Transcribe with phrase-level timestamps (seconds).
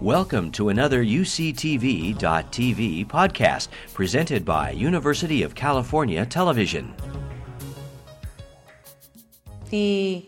[0.00, 2.16] Welcome to another UCTV.tv
[3.06, 6.94] podcast presented by University of California Television.
[9.68, 10.24] The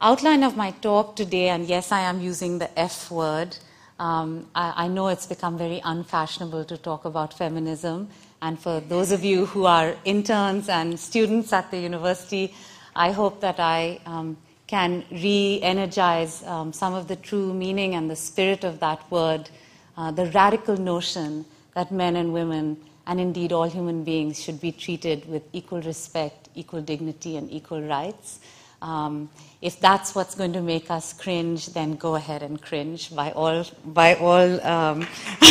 [0.00, 3.56] outline of my talk today, and yes, I am using the F word.
[3.98, 8.08] Um, I, I know it's become very unfashionable to talk about feminism,
[8.40, 12.54] and for those of you who are interns and students at the university,
[12.94, 14.36] I hope that I um,
[14.70, 19.50] can re energize um, some of the true meaning and the spirit of that word,
[19.96, 22.76] uh, the radical notion that men and women,
[23.08, 27.82] and indeed all human beings, should be treated with equal respect, equal dignity, and equal
[27.82, 28.38] rights.
[28.80, 29.28] Um,
[29.60, 33.66] if that's what's going to make us cringe, then go ahead and cringe by all.
[33.84, 35.06] By all, um,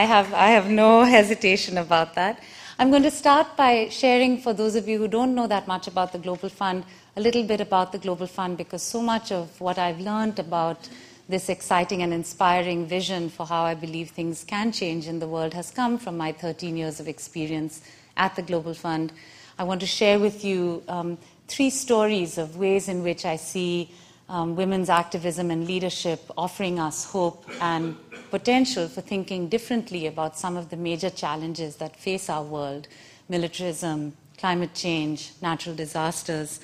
[0.00, 2.42] I have I have no hesitation about that.
[2.76, 5.86] I'm going to start by sharing, for those of you who don't know that much
[5.86, 6.84] about the Global Fund,
[7.16, 10.88] a little bit about the Global Fund because so much of what I've learned about
[11.28, 15.54] this exciting and inspiring vision for how I believe things can change in the world
[15.54, 17.82] has come from my 13 years of experience
[18.16, 19.12] at the Global Fund.
[19.58, 21.16] I want to share with you um,
[21.46, 23.90] three stories of ways in which I see
[24.28, 27.96] um, women's activism and leadership offering us hope and
[28.30, 32.88] potential for thinking differently about some of the major challenges that face our world
[33.28, 36.60] militarism, climate change, natural disasters.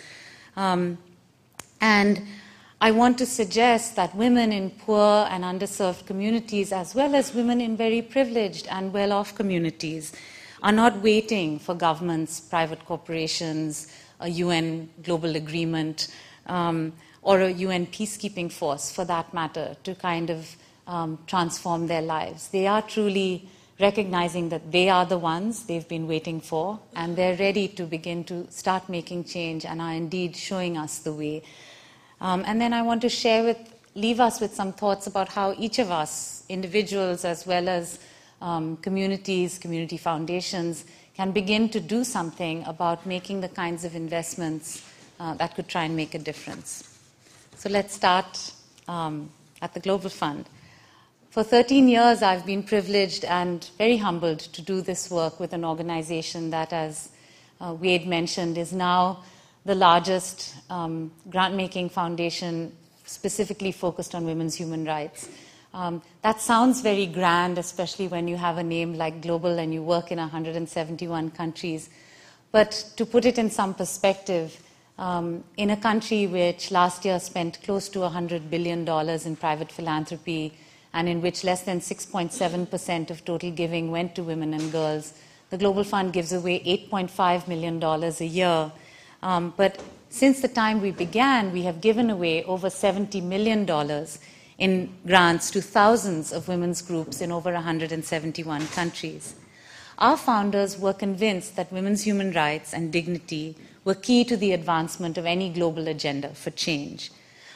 [0.61, 0.99] Um,
[1.81, 2.23] and
[2.83, 7.63] I want to suggest that women in poor and underserved communities, as well as women
[7.63, 10.13] in very privileged and well off communities,
[10.63, 16.09] are not waiting for governments, private corporations, a UN global agreement,
[16.47, 22.03] um, or a UN peacekeeping force for that matter, to kind of um, transform their
[22.03, 22.49] lives.
[22.49, 23.49] They are truly
[23.81, 28.25] recognizing that they are the ones they've been waiting for, and they're ready to begin
[28.25, 31.43] to start making change and are indeed showing us the way.
[32.21, 33.59] Um, and then I want to share with,
[33.95, 37.99] leave us with some thoughts about how each of us, individuals as well as
[38.43, 40.85] um, communities, community foundations,
[41.17, 44.83] can begin to do something about making the kinds of investments
[45.19, 46.99] uh, that could try and make a difference.
[47.57, 48.53] So let's start
[48.89, 50.47] um, at the Global Fund.
[51.31, 55.65] For 13 years, I've been privileged and very humbled to do this work with an
[55.65, 57.11] organization that, as
[57.61, 59.23] uh, Wade mentioned, is now
[59.65, 62.73] the largest um, grant making foundation
[63.07, 65.29] specifically focused on women's human rights.
[65.73, 69.85] Um, that sounds very grand, especially when you have a name like Global and you
[69.85, 71.91] work in 171 countries.
[72.51, 74.61] But to put it in some perspective,
[74.99, 78.81] um, in a country which last year spent close to $100 billion
[79.25, 80.55] in private philanthropy,
[80.93, 85.15] and in which less than 6.7% of total giving went to women and girls.
[85.51, 88.73] The Global Fund gives away $8.5 million a year.
[89.23, 93.69] Um, but since the time we began, we have given away over $70 million
[94.59, 99.35] in grants to thousands of women's groups in over 171 countries.
[99.99, 105.19] Our founders were convinced that women's human rights and dignity were key to the advancement
[105.19, 107.11] of any global agenda for change.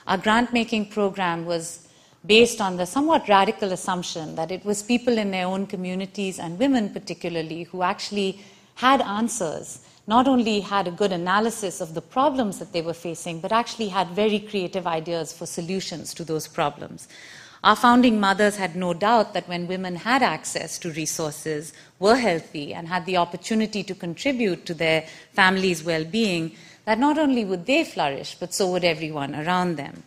[0.06, 1.83] Our grant making program was
[2.26, 6.58] based on the somewhat radical assumption that it was people in their own communities and
[6.58, 8.40] women particularly who actually
[8.76, 13.40] had answers, not only had a good analysis of the problems that they were facing,
[13.40, 17.08] but actually had very creative ideas for solutions to those problems.
[17.62, 22.74] Our founding mothers had no doubt that when women had access to resources, were healthy,
[22.74, 27.64] and had the opportunity to contribute to their family's well being, that not only would
[27.64, 30.02] they flourish, but so would everyone around them.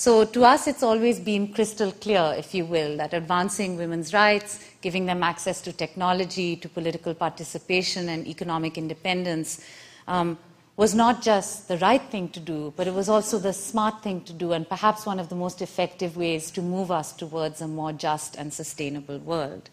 [0.00, 4.58] So to us, it's always been crystal clear, if you will, that advancing women's rights,
[4.80, 9.62] giving them access to technology, to political participation and economic independence
[10.08, 10.38] um,
[10.78, 14.22] was not just the right thing to do, but it was also the smart thing
[14.22, 17.68] to do and perhaps one of the most effective ways to move us towards a
[17.68, 19.68] more just and sustainable world.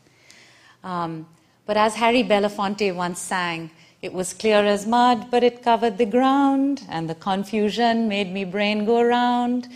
[0.83, 1.25] Um,
[1.65, 3.71] but as Harry Belafonte once sang,
[4.01, 8.43] it was clear as mud, but it covered the ground, and the confusion made me
[8.43, 9.69] brain go round.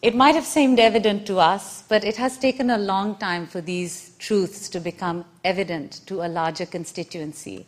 [0.00, 3.60] It might have seemed evident to us, but it has taken a long time for
[3.60, 7.66] these truths to become evident to a larger constituency.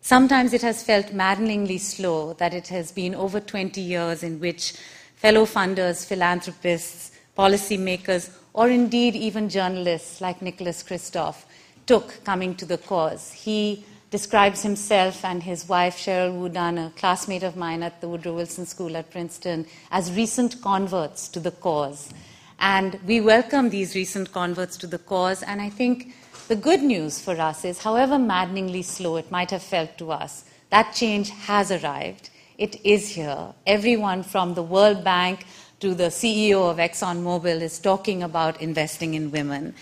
[0.00, 4.72] Sometimes it has felt maddeningly slow that it has been over 20 years in which
[5.16, 11.44] fellow funders, philanthropists, policymakers, or indeed even journalists like Nicholas Kristof
[11.84, 13.30] took coming to the cause.
[13.30, 18.34] He describes himself and his wife, Cheryl WuDunn, a classmate of mine at the Woodrow
[18.34, 22.12] Wilson School at Princeton, as recent converts to the cause.
[22.60, 25.42] And we welcome these recent converts to the cause.
[25.42, 26.14] And I think
[26.48, 30.44] the good news for us is, however maddeningly slow it might have felt to us,
[30.68, 32.28] that change has arrived.
[32.58, 33.54] It is here.
[33.66, 35.46] Everyone from the World Bank
[35.80, 39.74] to the CEO of ExxonMobil is talking about investing in women.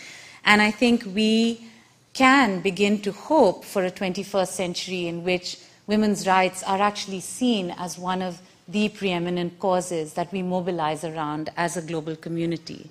[0.44, 1.66] And I think we
[2.12, 7.70] can begin to hope for a 21st century in which women's rights are actually seen
[7.70, 12.90] as one of the preeminent causes that we mobilize around as a global community.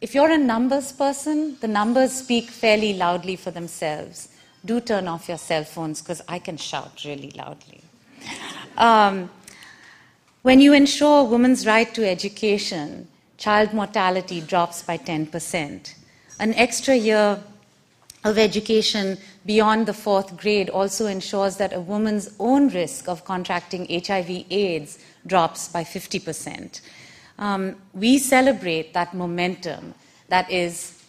[0.00, 4.28] If you're a numbers person, the numbers speak fairly loudly for themselves.
[4.64, 7.82] Do turn off your cell phones because I can shout really loudly.
[8.76, 9.30] Um,
[10.42, 15.94] when you ensure women's right to education, child mortality drops by 10%.
[16.38, 17.42] An extra year
[18.24, 23.86] of education beyond the fourth grade also ensures that a woman's own risk of contracting
[23.88, 26.80] HIV AIDS drops by 50%.
[27.38, 29.94] Um, we celebrate that momentum
[30.28, 31.02] that is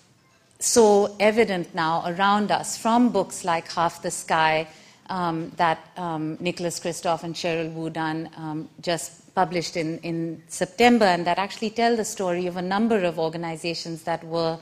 [0.59, 4.67] so evident now around us from books like Half the Sky
[5.09, 11.25] um, that um, Nicholas Kristof and Cheryl WuDunn um, just published in, in September, and
[11.25, 14.59] that actually tell the story of a number of organizations that were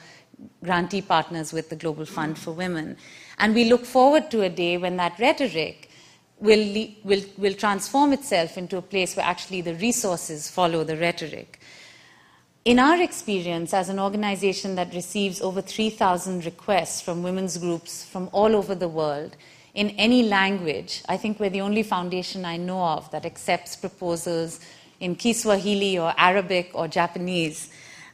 [0.63, 2.97] grantee partners with the Global Fund for Women.
[3.39, 5.89] And we look forward to a day when that rhetoric
[6.39, 11.59] will, will, will transform itself into a place where actually the resources follow the rhetoric.
[12.65, 18.29] In our experience, as an organization that receives over 3,000 requests from women's groups from
[18.33, 19.37] all over the world,
[19.73, 24.59] in any language, I think we're the only foundation I know of that accepts proposals
[24.99, 27.69] in Kiswahili or Arabic or Japanese.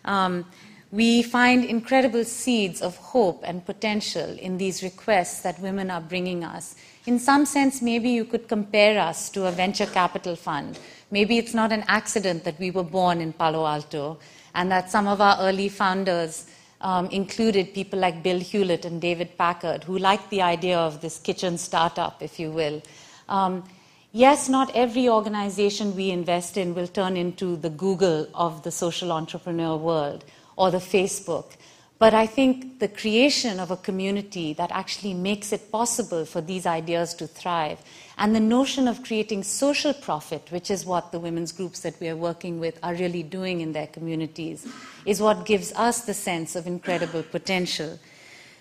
[0.05, 0.45] Um,
[0.93, 6.43] we find incredible seeds of hope and potential in these requests that women are bringing
[6.43, 6.75] us.
[7.07, 10.77] In some sense, maybe you could compare us to a venture capital fund.
[11.09, 14.19] Maybe it's not an accident that we were born in Palo Alto
[14.53, 16.45] and that some of our early founders
[16.81, 21.17] um, included people like Bill Hewlett and David Packard, who liked the idea of this
[21.17, 22.83] kitchen startup, if you will.
[23.27, 23.63] Um,
[24.11, 29.11] yes, not every organization we invest in will turn into the Google of the social
[29.11, 30.23] entrepreneur world
[30.55, 31.55] or the Facebook.
[31.99, 36.65] But I think the creation of a community that actually makes it possible for these
[36.65, 37.79] ideas to thrive,
[38.17, 42.09] and the notion of creating social profit, which is what the women's groups that we
[42.09, 44.67] are working with are really doing in their communities,
[45.05, 47.97] is what gives us the sense of incredible potential.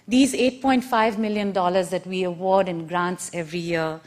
[0.06, 4.00] These $8.5 million that we award in grants every year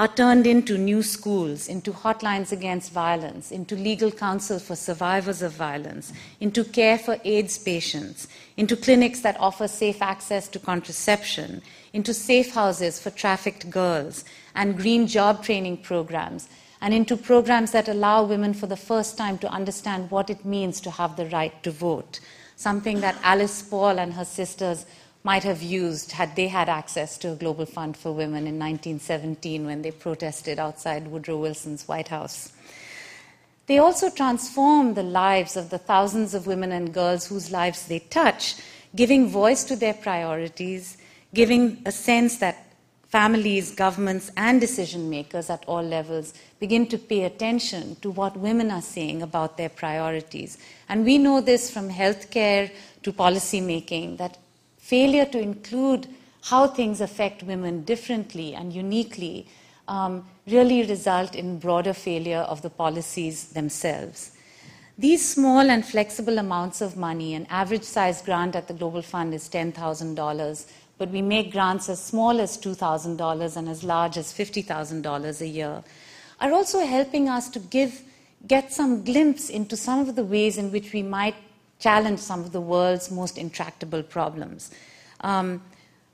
[0.00, 5.52] are turned into new schools, into hotlines against violence, into legal counsel for survivors of
[5.52, 6.10] violence,
[6.40, 8.26] into care for AIDS patients,
[8.56, 11.60] into clinics that offer safe access to contraception,
[11.92, 14.24] into safe houses for trafficked girls,
[14.54, 16.48] and green job training programs,
[16.80, 20.80] and into programs that allow women for the first time to understand what it means
[20.80, 22.20] to have the right to vote,
[22.56, 24.86] something that Alice Paul and her sisters
[25.22, 29.66] might have used had they had access to a global fund for women in 1917
[29.66, 32.52] when they protested outside Woodrow Wilson's White House.
[33.66, 38.00] They also transform the lives of the thousands of women and girls whose lives they
[38.00, 38.56] touch,
[38.96, 40.96] giving voice to their priorities,
[41.34, 42.66] giving a sense that
[43.10, 48.70] families, governments, and decision makers at all levels begin to pay attention to what women
[48.70, 50.58] are saying about their priorities.
[50.88, 52.70] And we know this from healthcare
[53.02, 54.38] to policy making that
[54.90, 56.08] failure to include
[56.42, 59.46] how things affect women differently and uniquely
[59.86, 64.32] um, really result in broader failure of the policies themselves.
[64.98, 69.32] These small and flexible amounts of money, an average size grant at the Global Fund
[69.32, 75.40] is $10,000, but we make grants as small as $2,000 and as large as $50,000
[75.40, 75.82] a year,
[76.40, 78.02] are also helping us to give,
[78.46, 81.36] get some glimpse into some of the ways in which we might
[81.80, 84.70] challenge some of the world's most intractable problems.
[85.22, 85.62] Um,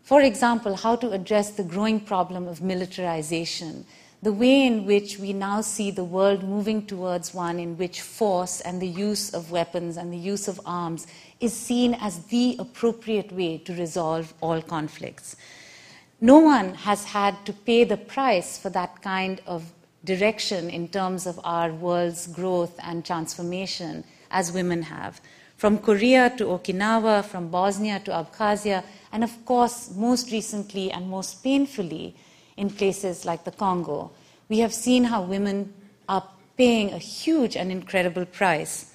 [0.03, 3.85] for example, how to address the growing problem of militarization,
[4.23, 8.61] the way in which we now see the world moving towards one in which force
[8.61, 11.09] and the use of weapons and the use of arms
[11.41, 15.37] is seen as the appropriate way to resolve all conflicts.
[16.21, 19.73] No one has had to pay the price for that kind of
[20.05, 25.21] direction in terms of our world's growth and transformation as women have
[25.57, 31.43] from Korea to Okinawa, from Bosnia to Abkhazia, and of course, most recently and most
[31.43, 32.15] painfully,
[32.57, 34.11] in places like the Congo.
[34.49, 35.75] We have seen how women
[36.09, 38.95] are paying a huge and incredible price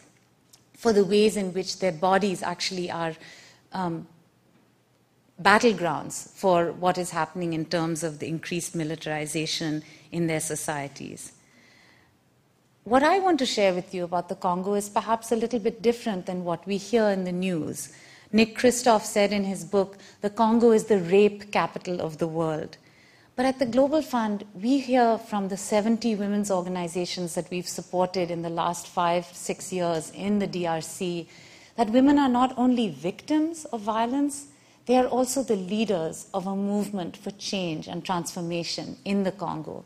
[0.74, 3.14] for the ways in which their bodies actually are
[3.72, 4.08] um,
[5.42, 11.34] battlegrounds for what is happening in terms of the increased militarization in their societies.
[12.84, 15.84] What I want to share with you about the Congo is perhaps a little bit
[15.84, 17.94] different than what we hear in the news.
[18.32, 22.78] Nick Kristof said in his book, The Congo is the rape capital of the world.
[23.36, 28.32] But at the Global Fund, we hear from the 70 women's organizations that we've supported
[28.32, 31.28] in the last five, six years in the DRC
[31.76, 34.48] that women are not only victims of violence,
[34.88, 39.86] they are also the leaders of a movement for change and transformation in the Congo.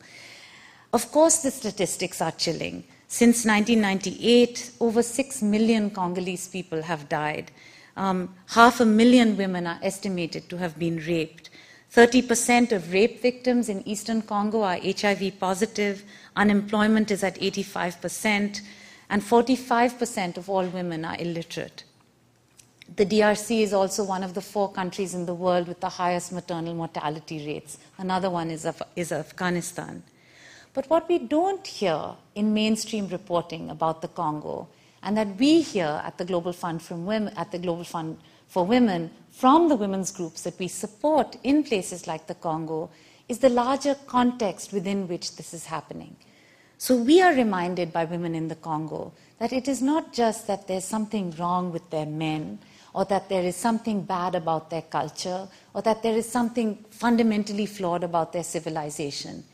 [0.96, 2.86] Of course, the statistics are chilling.
[3.10, 7.52] Since 1998, over 6 million Congolese people have died.
[7.98, 11.50] Um, half a million women are estimated to have been raped.
[11.94, 16.06] 30% of rape victims in eastern Congo are HIV positive.
[16.38, 18.62] Unemployment is at 85%.
[19.10, 21.84] And 45% of all women are illiterate.
[22.96, 26.32] The DRC is also one of the four countries in the world with the highest
[26.32, 27.80] maternal mortality rates.
[27.98, 30.02] Another one is, Af- is Afghanistan.
[30.76, 34.68] But what we don't hear in mainstream reporting about the Congo,
[35.02, 38.18] and that we hear at the Global Fund Women, at the Global Fund
[38.50, 42.90] for Women from the women's groups that we support in places like the Congo,
[43.30, 46.18] is the larger context within which this is happening.
[46.78, 50.68] So we are reminded by women in the Congo that it is not just that
[50.68, 52.60] there's something wrong with their men,
[52.94, 57.66] or that there is something bad about their culture, or that there is something fundamentally
[57.66, 59.46] flawed about their civilization.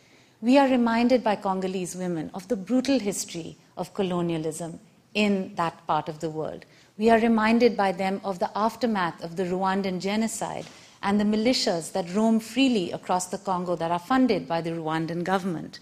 [0.43, 4.79] We are reminded by Congolese women of the brutal history of colonialism
[5.13, 6.65] in that part of the world.
[6.97, 10.65] We are reminded by them of the aftermath of the Rwandan genocide
[11.03, 15.23] and the militias that roam freely across the Congo that are funded by the Rwandan
[15.23, 15.77] government.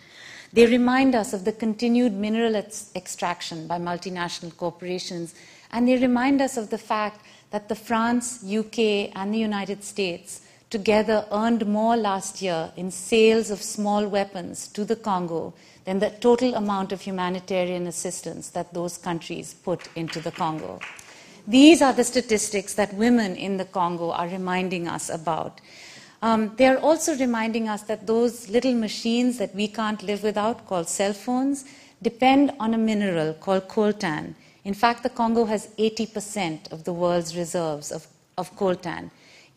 [0.52, 5.36] They remind us of the continued mineral ex- extraction by multinational corporations,
[5.72, 10.42] and they remind us of the fact that the France, UK, and the United States
[10.70, 15.54] together earned more last year in sales of small weapons to the Congo
[15.86, 20.80] than the total amount of humanitarian assistance that those countries put into the Congo.
[21.48, 25.60] These are the statistics that women in the Congo are reminding us about.
[26.22, 30.68] Um, they are also reminding us that those little machines that we can't live without,
[30.68, 31.66] called cell phones,
[32.02, 34.36] depend on a mineral called coltan.
[34.66, 38.06] In fact, the Congo has 80% of the world's reserves of,
[38.38, 39.10] of coltan.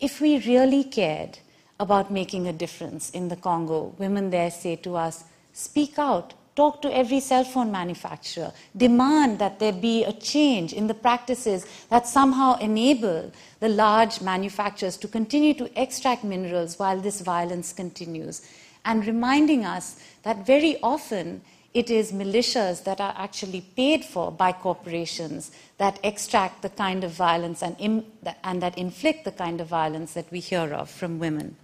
[0.03, 1.39] If we really cared
[1.79, 6.81] about making a difference in the Congo, women there say to us, speak out, talk
[6.81, 12.05] to every cell phone manufacturer, demand that there be a change in the practices that
[12.05, 13.31] somehow enable
[13.61, 18.41] the large manufacturers to continue to extract minerals while this violence continues,
[18.83, 21.41] and reminding us that very often
[21.73, 27.11] it is militias that are actually paid for by corporations that extract the kind of
[27.11, 28.05] violence and, Im-
[28.43, 31.55] and that inflict the kind of violence that we hear of from women.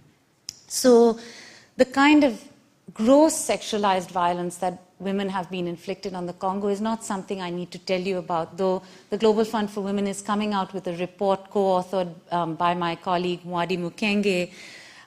[0.66, 1.18] So,
[1.76, 2.42] the kind of
[2.92, 7.50] gross sexualized violence that women have been inflicted on the Congo is not something I
[7.50, 10.86] need to tell you about, though the Global Fund for Women is coming out with
[10.88, 14.52] a report co authored um, by my colleague Mwadi Mukenge,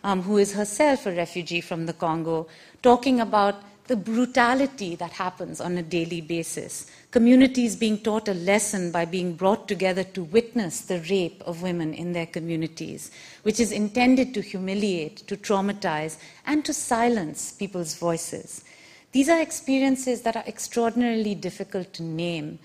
[0.04, 2.48] um, who is herself a refugee from the Congo,
[2.82, 3.56] talking about
[3.88, 6.90] the brutality that happens on a daily basis.
[7.12, 11.94] Communities being taught a lesson by being brought together to witness the rape of women
[11.94, 13.12] in their communities,
[13.44, 18.64] which is intended to humiliate, to traumatize, and to silence people's voices.
[19.12, 22.60] These are experiences that are extraordinarily difficult to name,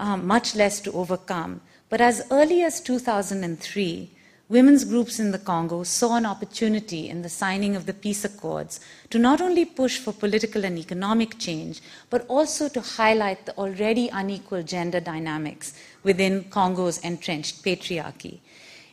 [0.00, 1.60] um, much less to overcome.
[1.88, 4.10] But as early as 2003,
[4.48, 8.78] women's groups in the Congo saw an opportunity in the signing of the peace accords
[9.10, 14.08] to not only push for political and economic change, but also to highlight the already
[14.12, 15.74] unequal gender dynamics
[16.04, 18.38] within Congo's entrenched patriarchy.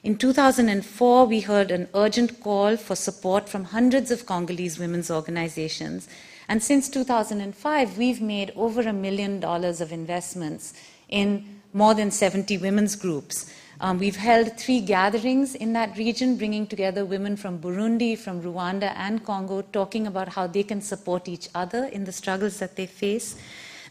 [0.01, 6.09] In 2004, we heard an urgent call for support from hundreds of Congolese women's organizations.
[6.49, 10.73] And since 2005, we've made over a million dollars of investments
[11.07, 13.49] in more than 70 women's groups
[13.83, 18.93] um, we've held three gatherings in that region, bringing together women from Burundi, from Rwanda,
[18.95, 22.85] and Congo, talking about how they can support each other in the struggles that they
[22.85, 23.35] face.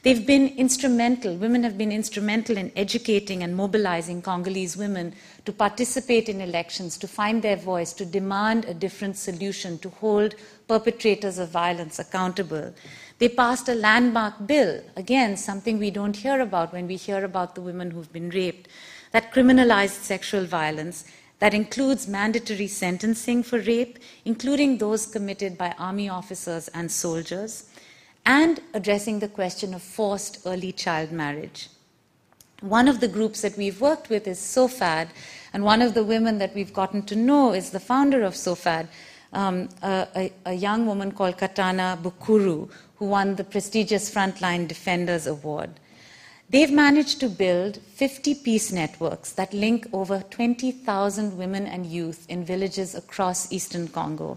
[0.03, 6.31] They've been instrumental, women have been instrumental in educating and mobilizing Congolese women to participate
[6.31, 10.37] in elections, to find their voice, to demand a different solution, to hold
[10.69, 12.73] perpetrators of violence accountable.
[13.19, 17.55] They passed a landmark bill, again, something we don't hear about when we hear about
[17.55, 18.69] the women who've been raped
[19.13, 21.05] that criminalized sexual violence
[21.39, 27.69] that includes mandatory sentencing for rape, including those committed by army officers and soldiers,
[28.25, 31.69] and addressing the question of forced early child marriage.
[32.61, 35.09] One of the groups that we've worked with is SOFAD,
[35.53, 38.87] and one of the women that we've gotten to know is the founder of SOFAD,
[39.33, 45.27] um, a, a, a, young woman called Katana Bukuru, who won the prestigious Frontline Defenders
[45.27, 45.71] Award.
[46.53, 52.45] They've managed to build 50 peace networks that link over 20,000 women and youth in
[52.45, 54.37] villages across eastern Congo.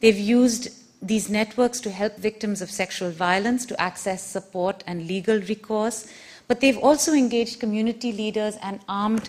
[0.00, 0.70] They've used
[1.02, 6.10] these networks to help victims of sexual violence to access support and legal recourse,
[6.48, 9.28] but they've also engaged community leaders and armed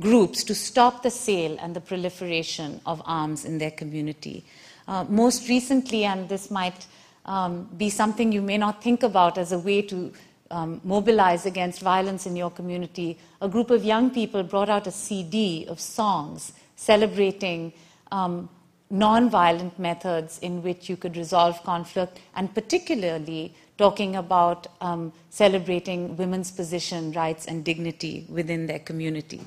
[0.00, 4.44] groups to stop the sale and the proliferation of arms in their community.
[4.88, 6.86] Uh, most recently, and this might
[7.24, 10.12] um, be something you may not think about as a way to
[10.50, 14.90] um, mobilize against violence in your community, a group of young people brought out a
[14.90, 17.72] CD of songs celebrating
[18.12, 18.48] um,
[18.90, 26.50] non-violent methods in which you could resolve conflict, and particularly talking about um, celebrating women's
[26.50, 29.40] position, rights, and dignity within their community.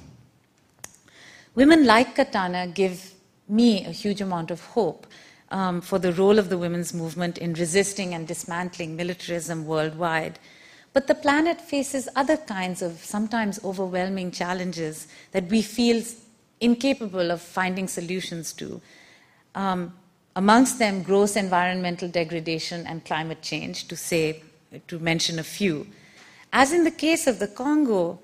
[1.55, 3.13] Women like Katana give
[3.50, 5.05] me a huge amount of hope
[5.50, 10.39] um, for the role of the women's movement in resisting and dismantling militarism worldwide.
[10.93, 16.03] But the planet faces other kinds of sometimes overwhelming challenges that we feel
[16.60, 18.81] incapable of finding solutions to.
[19.55, 19.93] Um,
[20.36, 24.43] amongst them, gross environmental degradation and climate change, to say,
[24.88, 25.88] to mention a few.
[26.53, 28.19] As in the case of the Congo,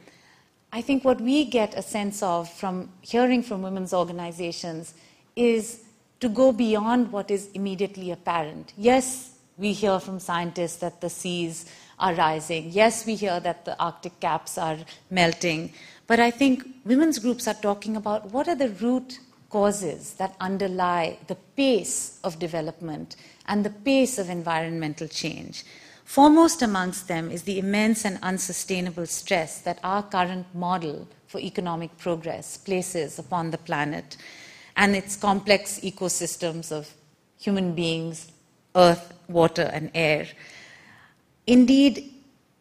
[0.72, 4.94] I think what we get a sense of from hearing from women's organizations
[5.36, 5.84] is
[6.20, 8.74] to go beyond what is immediately apparent.
[8.78, 11.66] Yes, we hear from scientists that the seas
[12.00, 12.70] are rising.
[12.72, 14.78] Yes, we hear that the Arctic caps are
[15.10, 15.74] melting.
[16.06, 21.18] But I think women's groups are talking about what are the root causes that underlie
[21.28, 23.16] the pace of development
[23.48, 25.64] and the pace of environmental change.
[26.04, 31.98] Foremost amongst them is the immense and unsustainable stress that our current model for economic
[31.98, 34.16] progress places upon the planet
[34.78, 36.94] and its complex ecosystems of
[37.40, 38.32] human beings,
[38.76, 40.28] earth, water, and air.
[41.48, 42.14] Indeed,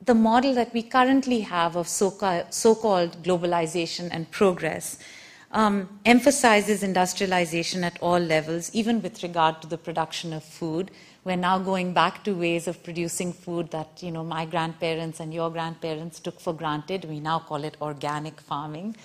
[0.05, 4.99] the model that we currently have of so called globalization and progress
[5.50, 10.90] um, emphasizes industrialization at all levels, even with regard to the production of food.
[11.25, 15.35] We're now going back to ways of producing food that you know my grandparents and
[15.35, 17.05] your grandparents took for granted.
[17.05, 18.97] We now call it organic farming.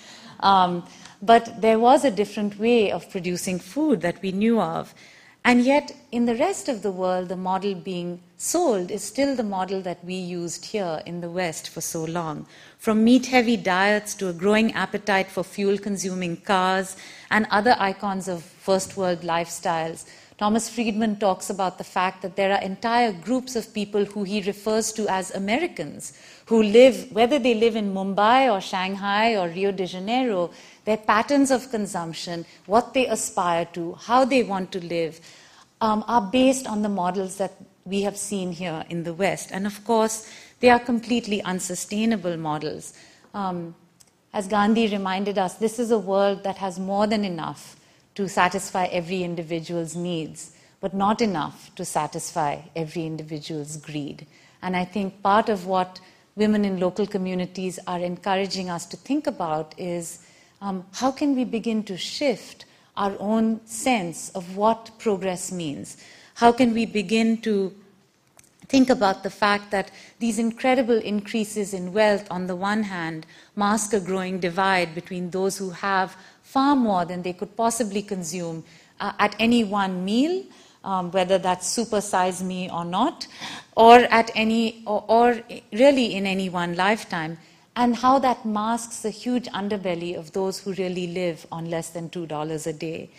[0.42, 0.86] Um,
[1.22, 4.94] but there was a different way of producing food that we knew of.
[5.43, 9.43] And yet, in the rest of the world, the model being sold is still the
[9.43, 12.45] model that we used here in the West for so long.
[12.77, 16.95] From meat heavy diets to a growing appetite for fuel consuming cars
[17.32, 20.06] and other icons of first world lifestyles,
[20.38, 24.41] Thomas Friedman talks about the fact that there are entire groups of people who he
[24.41, 26.13] refers to as Americans
[26.45, 30.49] who live, whether they live in Mumbai or Shanghai or Rio de Janeiro,
[30.86, 35.20] their patterns of consumption, what they aspire to, how they want to live,
[35.80, 37.54] um, are based on the models that
[37.86, 39.50] we have seen here in the West.
[39.52, 42.94] And of course, they are completely unsustainable models.
[43.34, 43.76] Um,
[44.34, 47.76] as Gandhi reminded us, this is a world that has more than enough
[48.15, 54.28] to satisfy every individual's needs, but not enough to satisfy every individual's greed.
[54.62, 56.00] And I think part of what
[56.36, 60.20] women in local communities are encouraging us to think about is
[60.62, 65.97] um, how can we begin to shift our own sense of what progress means?
[66.36, 67.74] How can we begin to
[68.67, 73.93] think about the fact that these incredible increases in wealth, on the one hand, mask
[73.93, 78.63] a growing divide between those who have far more than they could possibly consume
[79.00, 80.43] uh, at any one meal,
[80.84, 83.28] um, whether that's supersize me or not,
[83.76, 85.41] or at any, or, or
[85.74, 87.38] really in any one lifetime
[87.82, 92.10] and how that masks the huge underbelly of those who really live on less than
[92.10, 93.10] $2 a day.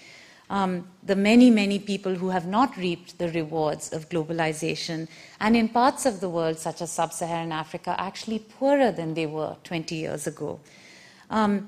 [0.51, 5.09] Um, the many, many people who have not reaped the rewards of globalization,
[5.41, 9.27] and in parts of the world, such as sub Saharan Africa, actually poorer than they
[9.27, 10.61] were 20 years ago.
[11.29, 11.67] Um,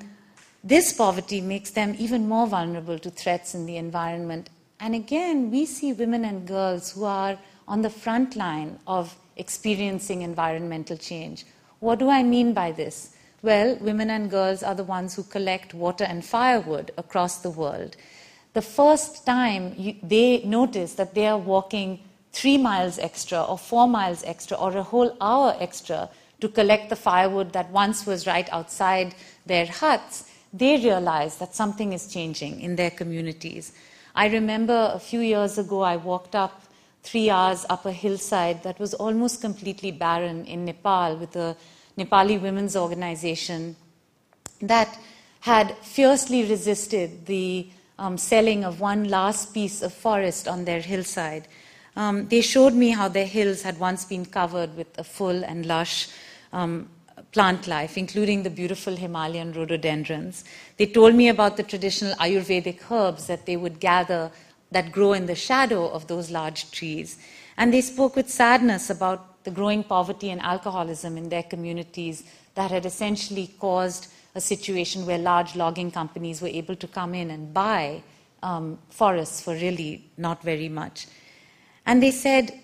[0.63, 4.51] this poverty makes them even more vulnerable to threats in the environment.
[4.79, 10.23] And again, we see women and girls who are on the front line of experiencing
[10.23, 11.45] environmental change,
[11.85, 13.11] what do I mean by this?
[13.43, 17.95] Well, women and girls are the ones who collect water and firewood across the world.
[18.55, 22.01] The first time you, they notice that they are walking
[22.33, 26.09] three miles extra, or four miles extra, or a whole hour extra
[26.41, 31.93] to collect the firewood that once was right outside their huts, they realize that something
[31.93, 33.73] is changing in their communities.
[34.15, 36.63] I remember a few years ago, I walked up
[37.03, 41.55] three hours up a hillside that was almost completely barren in Nepal with a
[41.99, 43.77] Nepali women's organization
[44.61, 44.99] that
[45.41, 51.47] had fiercely resisted the um, selling of one last piece of forest on their hillside.
[51.97, 55.67] Um, they showed me how their hills had once been covered with a full and
[55.67, 56.09] lush
[56.53, 56.89] um,
[57.33, 60.45] plant life, including the beautiful Himalayan rhododendrons.
[60.77, 64.31] They told me about the traditional Ayurvedic herbs that they would gather
[64.71, 67.19] that grow in the shadow of those large trees.
[67.57, 72.71] And they spoke with sadness about the growing poverty and alcoholism in their communities that
[72.71, 77.55] had essentially caused a situation where large logging companies were able to come in and
[77.55, 78.03] buy
[78.43, 81.07] um, forests for really not very much.
[81.87, 82.59] And they said,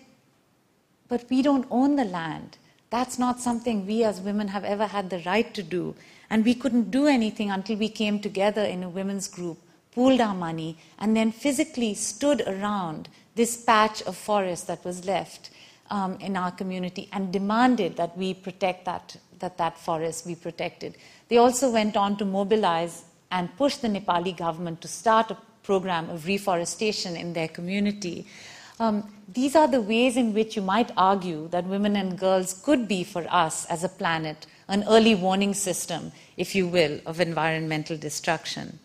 [1.08, 2.58] but we don't own the land.
[2.90, 5.94] That's not something we as women have ever had the right to do.
[6.28, 9.58] And we couldn't do anything until we came together in a women's group,
[9.92, 15.50] pooled our money, and then physically stood around this patch of forest that was left
[15.90, 20.96] um, in our community and demanded that we protect that, that that forest be protected.
[21.28, 26.10] They also went on to mobilize and push the Nepali government to start a program
[26.10, 28.26] of reforestation in their community.
[28.78, 32.88] Um, these are the ways in which you might argue that women and girls could
[32.88, 37.96] be for us as a planet an early warning system, if you will, of environmental
[37.96, 38.78] destruction.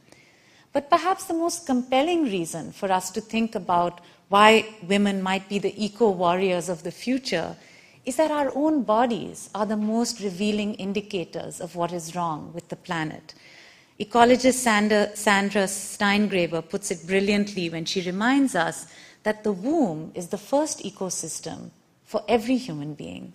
[0.73, 5.59] But perhaps the most compelling reason for us to think about why women might be
[5.59, 7.55] the eco warriors of the future
[8.05, 12.69] is that our own bodies are the most revealing indicators of what is wrong with
[12.69, 13.33] the planet.
[13.99, 14.55] Ecologist
[15.15, 18.87] Sandra, Sandra puts it brilliantly when she reminds us
[19.23, 21.71] that the womb is the first ecosystem
[22.03, 23.33] for every human being.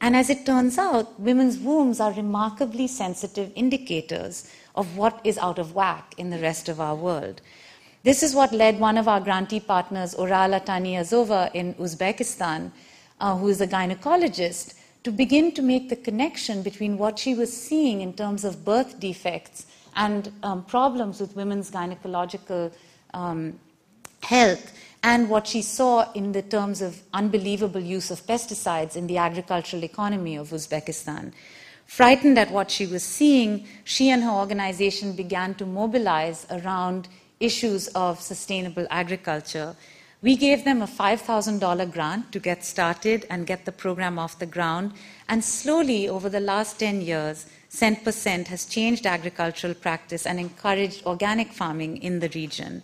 [0.00, 5.58] And as it turns out, women's wombs are remarkably sensitive indicators of what is out
[5.58, 7.40] of whack in the rest of our world.
[8.04, 12.70] This is what led one of our grantee partners, Oral Ataniyazova in Uzbekistan,
[13.18, 17.50] uh, who is a gynecologist, to begin to make the connection between what she was
[17.50, 19.64] seeing in terms of birth defects
[19.96, 22.70] and um, problems with women's gynecological
[23.14, 23.58] um,
[24.22, 29.16] health and what she saw in the terms of unbelievable use of pesticides in the
[29.16, 31.32] agricultural economy of Uzbekistan.
[31.86, 37.08] Frightened at what she was seeing, she and her organization began to mobilize around
[37.44, 39.76] issues of sustainable agriculture.
[40.22, 44.46] We gave them a $5,000 grant to get started and get the program off the
[44.46, 44.92] ground.
[45.28, 51.52] And slowly, over the last 10 years, Perzent has changed agricultural practice and encouraged organic
[51.52, 52.82] farming in the region.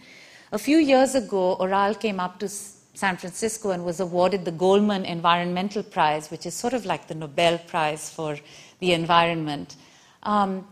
[0.52, 5.04] A few years ago, Oral came up to San Francisco and was awarded the Goldman
[5.04, 8.36] Environmental Prize, which is sort of like the Nobel Prize for
[8.80, 9.76] the environment.
[10.24, 10.66] Um,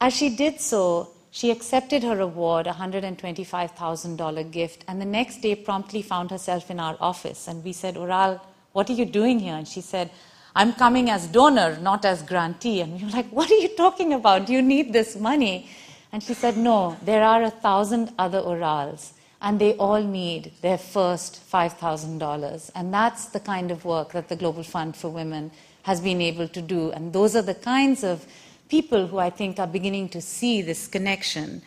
[0.00, 5.54] as she did so, she accepted her award, a $125,000 gift, and the next day
[5.54, 7.46] promptly found herself in our office.
[7.46, 8.40] And we said, Oral,
[8.72, 9.52] what are you doing here?
[9.52, 10.10] And she said,
[10.54, 12.80] I'm coming as donor, not as grantee.
[12.80, 14.48] And we were like, What are you talking about?
[14.48, 15.68] You need this money?
[16.10, 20.78] And she said, No, there are a thousand other Orals, and they all need their
[20.78, 22.70] first $5,000.
[22.74, 25.50] And that's the kind of work that the Global Fund for Women
[25.82, 26.92] has been able to do.
[26.92, 28.26] And those are the kinds of
[28.68, 31.62] people who I think are beginning to see this connection.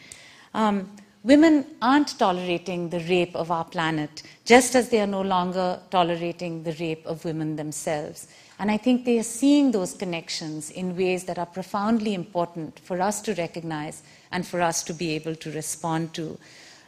[0.54, 0.90] Um,
[1.24, 6.64] women aren't tolerating the rape of our planet, just as they are no longer tolerating
[6.64, 8.28] the rape of women themselves.
[8.60, 13.02] And I think they are seeing those connections in ways that are profoundly important for
[13.02, 16.38] us to recognize and for us to be able to respond to.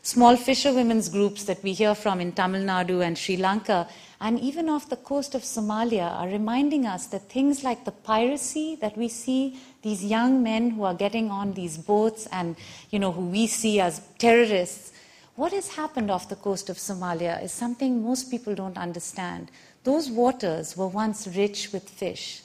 [0.03, 3.87] Small fisherwomen's groups that we hear from in Tamil Nadu and Sri Lanka,
[4.19, 8.75] and even off the coast of Somalia, are reminding us that things like the piracy
[8.81, 12.55] that we see, these young men who are getting on these boats and
[12.89, 14.91] you know, who we see as terrorists,
[15.35, 19.51] what has happened off the coast of Somalia is something most people don't understand.
[19.83, 22.41] Those waters were once rich with fish.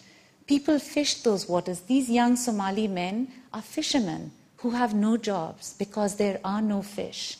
[0.46, 1.80] People fished those waters.
[1.80, 7.36] These young Somali men are fishermen who have no jobs because there are no fish.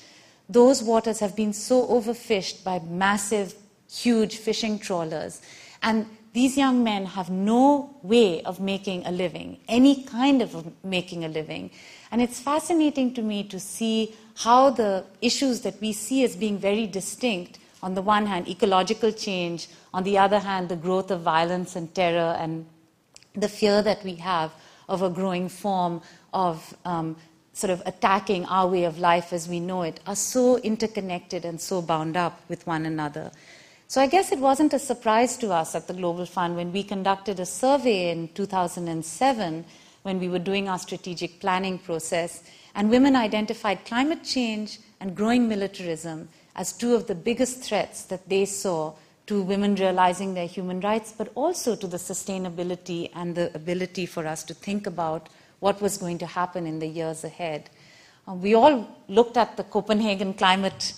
[0.49, 3.55] Those waters have been so overfished by massive,
[3.91, 5.41] huge fishing trawlers.
[5.83, 11.25] And these young men have no way of making a living, any kind of making
[11.25, 11.71] a living.
[12.11, 16.59] And it's fascinating to me to see how the issues that we see as being
[16.59, 21.23] very distinct on the one hand, ecological change, on the other hand, the growth of
[21.23, 22.67] violence and terror and
[23.35, 24.53] the fear that we have
[24.89, 26.01] of a growing form
[26.37, 27.17] of um,
[27.55, 31.59] sort of attacking our way of life as we know it are so interconnected and
[31.59, 33.33] so bound up with one another.
[33.89, 36.83] So I guess it wasn't a surprise to us at the Global Fund when we
[36.83, 39.65] conducted a survey in 2007
[40.03, 42.45] when we were doing our strategic planning process,
[42.77, 48.29] and women identified climate change and growing militarism as two of the biggest threats that
[48.29, 48.93] they saw
[49.27, 54.27] to women realizing their human rights, but also to the sustainability and the ability for
[54.27, 55.29] us to think about
[55.67, 57.69] what was going to happen in the years ahead.
[58.29, 58.77] Uh, we all
[59.09, 60.93] looked at the Copenhagen Climate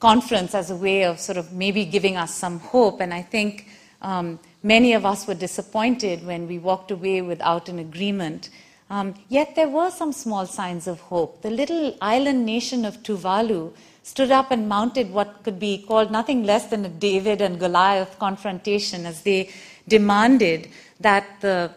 [0.00, 3.66] Conference as a way of sort of maybe giving us some hope, and I think
[4.00, 8.48] um, many of us were disappointed when we walked away without an agreement.
[8.90, 11.42] Um, yet there were some small signs of hope.
[11.42, 16.44] The little island nation of Tuvalu stood up and mounted what could be called nothing
[16.44, 19.50] less than a David and Goliath confrontation as they
[19.86, 21.70] demanded that the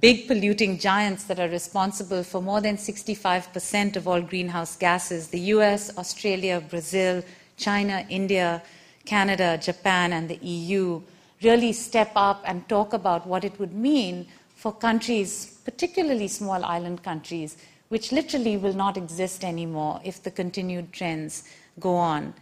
[0.00, 5.40] big polluting giants that are responsible for more than 65% of all greenhouse gases the
[5.54, 7.22] US, Australia, Brazil,
[7.56, 8.62] China, India,
[9.04, 11.00] Canada, Japan, and the EU
[11.42, 17.02] really step up and talk about what it would mean for countries, particularly small island
[17.02, 17.56] countries,
[17.88, 21.44] which literally will not exist anymore if the continued trends
[21.80, 22.34] go on.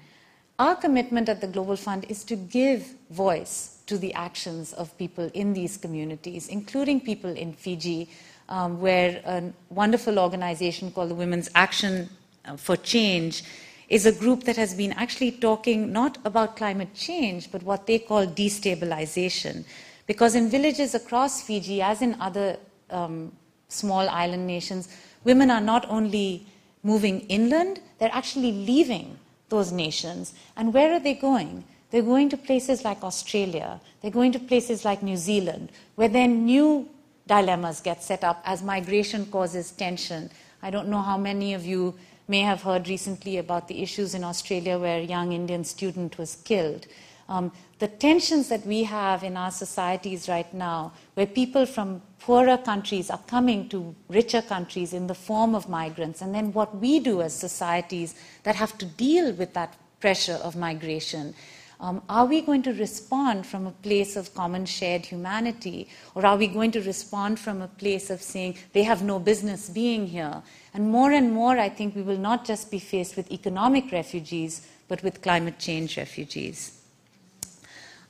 [0.59, 5.31] Our commitment at the Global Fund is to give voice to the actions of people
[5.35, 8.09] in these communities, including people in Fiji,
[8.49, 12.09] um, where a wonderful organization called the Women's Action
[12.45, 13.43] uh, for Change
[13.89, 17.99] is a group that has been actually talking not about climate change, but what they
[17.99, 19.65] call destabilization.
[20.07, 22.57] Because in villages across Fiji, as in other
[22.91, 23.33] um,
[23.69, 24.89] small island nations,
[25.25, 26.47] women are not only
[26.83, 29.19] moving inland, they're actually leaving
[29.49, 30.35] those nations.
[30.57, 31.65] And where are they going?
[31.91, 36.45] They're going to places like Australia, they're going to places like New Zealand, where then
[36.45, 36.89] new
[37.27, 40.31] dilemmas get set up as migration causes tension.
[40.63, 41.95] I don't know how many of you
[42.29, 46.37] may have heard recently about the issues in Australia where a young Indian student was
[46.37, 46.87] killed.
[47.29, 52.57] Um, the tensions that we have in our societies right now, where people from poorer
[52.57, 57.01] countries are coming to richer countries in the form of migrants, and then what we
[57.01, 61.35] do as societies that have to deal with that pressure of migration.
[61.79, 66.37] Um, are we going to respond from a place of common shared humanity, or are
[66.37, 70.43] we going to respond from a place of saying they have no business being here?
[70.73, 74.67] And more and more, I think we will not just be faced with economic refugees,
[74.89, 76.81] but with climate change refugees.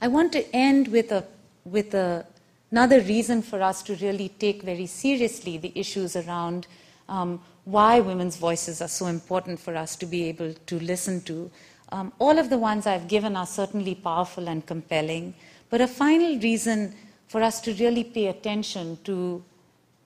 [0.01, 1.25] I want to end with, a,
[1.65, 2.25] with a,
[2.71, 6.67] another reason for us to really take very seriously the issues around
[7.09, 11.51] um, why women's voices are so important for us to be able to listen to.
[11.91, 15.35] Um, all of the ones I've given are certainly powerful and compelling,
[15.71, 16.95] but a final reason
[17.29, 19.45] for us to really pay attention to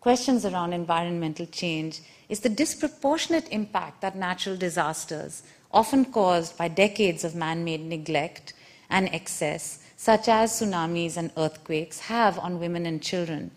[0.01, 7.25] questions around environmental change is the disproportionate impact that natural disasters, often caused by decades
[7.25, 8.53] of man made neglect
[8.89, 13.51] and excess, such as tsunamis and earthquakes, have on women and children.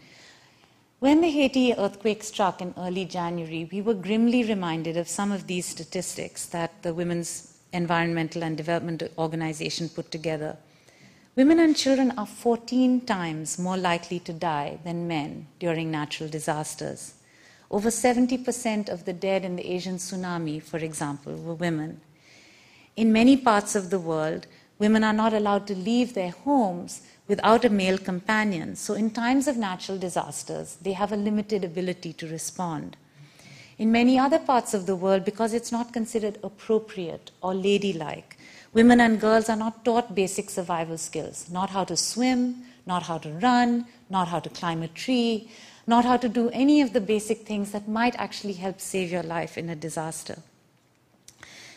[0.99, 5.47] When the Haiti earthquake struck in early January, we were grimly reminded of some of
[5.47, 10.55] these statistics that the Women's Environmental and Development Organization put together.
[11.36, 17.15] Women and children are 14 times more likely to die than men during natural disasters.
[17.69, 22.01] Over 70% of the dead in the Asian tsunami, for example, were women.
[22.95, 24.45] In many parts of the world,
[24.79, 28.75] Women are not allowed to leave their homes without a male companion.
[28.75, 32.97] So, in times of natural disasters, they have a limited ability to respond.
[33.77, 38.38] In many other parts of the world, because it's not considered appropriate or ladylike,
[38.73, 43.17] women and girls are not taught basic survival skills not how to swim, not how
[43.17, 45.49] to run, not how to climb a tree,
[45.88, 49.23] not how to do any of the basic things that might actually help save your
[49.23, 50.38] life in a disaster.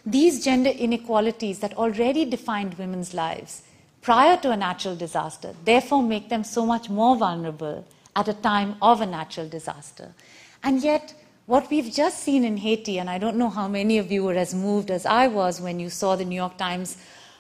[0.05, 3.63] These gender inequalities that already defined women's lives
[4.03, 8.77] prior to a natural disaster therefore make them so much more vulnerable at a time
[8.81, 10.15] of a natural disaster.
[10.63, 11.15] And yet,
[11.47, 14.35] what we've just seen in Haiti, and I don't know how many of you were
[14.35, 16.99] as moved as I was when you saw the New York Times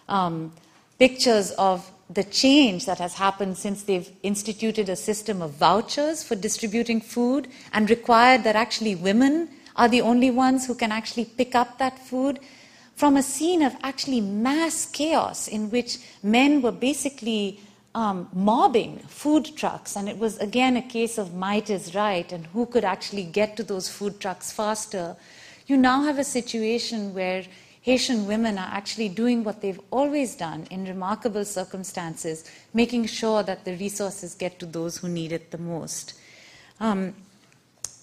[0.09, 0.53] um,
[0.99, 6.37] pictures of the change that has happened since they've instituted a system of vouchers for
[6.37, 11.57] distributing food and required that actually women are the only ones who can actually pick
[11.57, 12.39] up that food
[12.95, 17.61] from a scene of actually mass chaos in which men were basically
[17.97, 19.97] um, mobbing food trucks.
[19.97, 23.57] And it was again a case of might is right and who could actually get
[23.57, 25.17] to those food trucks faster.
[25.67, 27.45] You now have a situation where
[27.81, 33.65] Haitian women are actually doing what they've always done in remarkable circumstances, making sure that
[33.65, 36.15] the resources get to those who need it the most.
[36.81, 37.15] Um,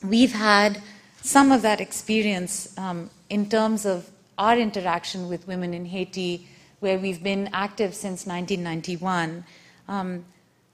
[0.04, 0.82] we've had
[1.22, 6.48] some of that experience um, in terms of our interaction with women in Haiti,
[6.80, 9.44] where we've been active since 1991.
[9.88, 10.26] Um,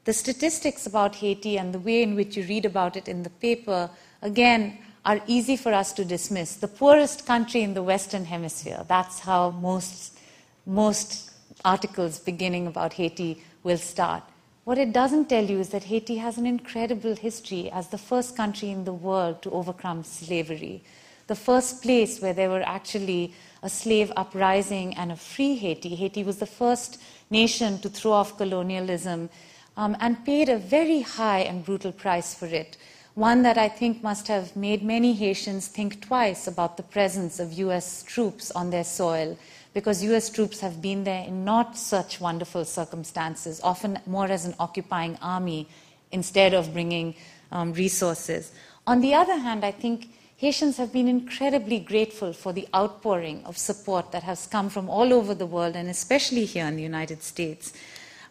[0.06, 3.30] the statistics about Haiti and the way in which you read about it in the
[3.30, 3.90] paper,
[4.22, 6.56] again, are easy for us to dismiss.
[6.56, 10.18] The poorest country in the Western Hemisphere, that's how most,
[10.66, 11.32] most
[11.64, 14.24] articles beginning about Haiti will start.
[14.64, 18.38] What it doesn't tell you is that Haiti has an incredible history as the first
[18.38, 20.84] country in the world to overcome slavery,
[21.28, 25.96] the first place where there were actually a slave uprising and a free Haiti.
[25.96, 29.30] Haiti was the first nation to throw off colonialism
[29.78, 32.78] um, and paid a very high and brutal price for it.
[33.20, 37.52] one that I think must have made many Haitians think twice about the presence of
[37.52, 39.38] US troops on their soil,
[39.74, 44.56] because US troops have been there in not such wonderful circumstances, often more as an
[44.58, 45.68] occupying army
[46.14, 47.14] instead of bringing
[47.52, 48.54] um, resources.
[48.88, 50.08] On the other hand, I think
[50.40, 55.12] Haitians have been incredibly grateful for the outpouring of support that has come from all
[55.12, 57.74] over the world, and especially here in the United States.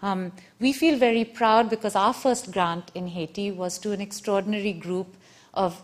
[0.00, 4.72] Um, we feel very proud because our first grant in Haiti was to an extraordinary
[4.72, 5.08] group
[5.52, 5.82] of,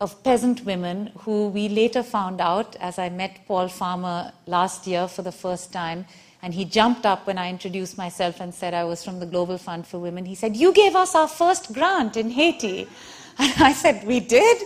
[0.00, 5.06] of peasant women who we later found out, as I met Paul Farmer last year
[5.06, 6.04] for the first time,
[6.42, 9.58] and he jumped up when I introduced myself and said I was from the Global
[9.58, 10.24] Fund for Women.
[10.24, 12.88] He said, You gave us our first grant in Haiti.
[13.36, 14.62] And I said, We did?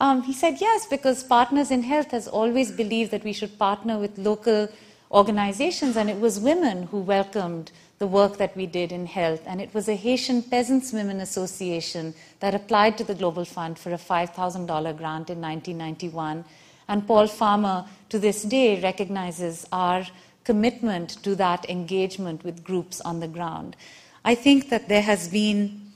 [0.00, 3.98] Um, he said, Yes, because Partners in Health has always believed that we should partner
[3.98, 4.68] with local
[5.12, 9.42] organizations, and it was women who welcomed the work that we did in health.
[9.46, 13.92] And it was a Haitian Peasants Women Association that applied to the Global Fund for
[13.92, 16.44] a $5,000 grant in 1991.
[16.88, 20.06] And Paul Farmer, to this day, recognizes our
[20.44, 23.76] commitment to that engagement with groups on the ground.
[24.24, 25.92] I think that there has been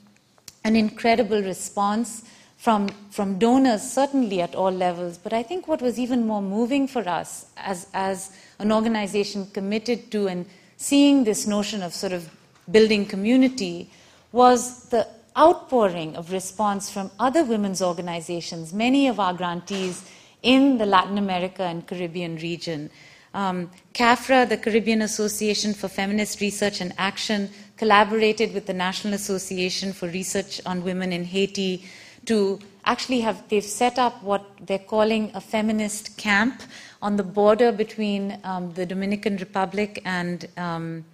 [0.62, 2.23] an incredible response
[2.57, 5.19] from, from donors, certainly at all levels.
[5.19, 10.11] But I think what was even more moving for us as, as an organization committed
[10.12, 12.29] to and seeing this notion of sort of
[12.71, 13.90] building community
[14.33, 20.09] was the outpouring of response from other women's organizations, many of our grantees
[20.43, 22.90] in the Latin America and Caribbean region.
[23.33, 29.93] Um, CAFRA, the Caribbean Association for Feminist Research and Action, collaborated with the National Association
[29.93, 31.85] for Research on Women in Haiti
[32.27, 36.63] to actually have, they've set up what they're calling a feminist camp
[37.01, 41.05] on the border between um, the Dominican Republic and, um,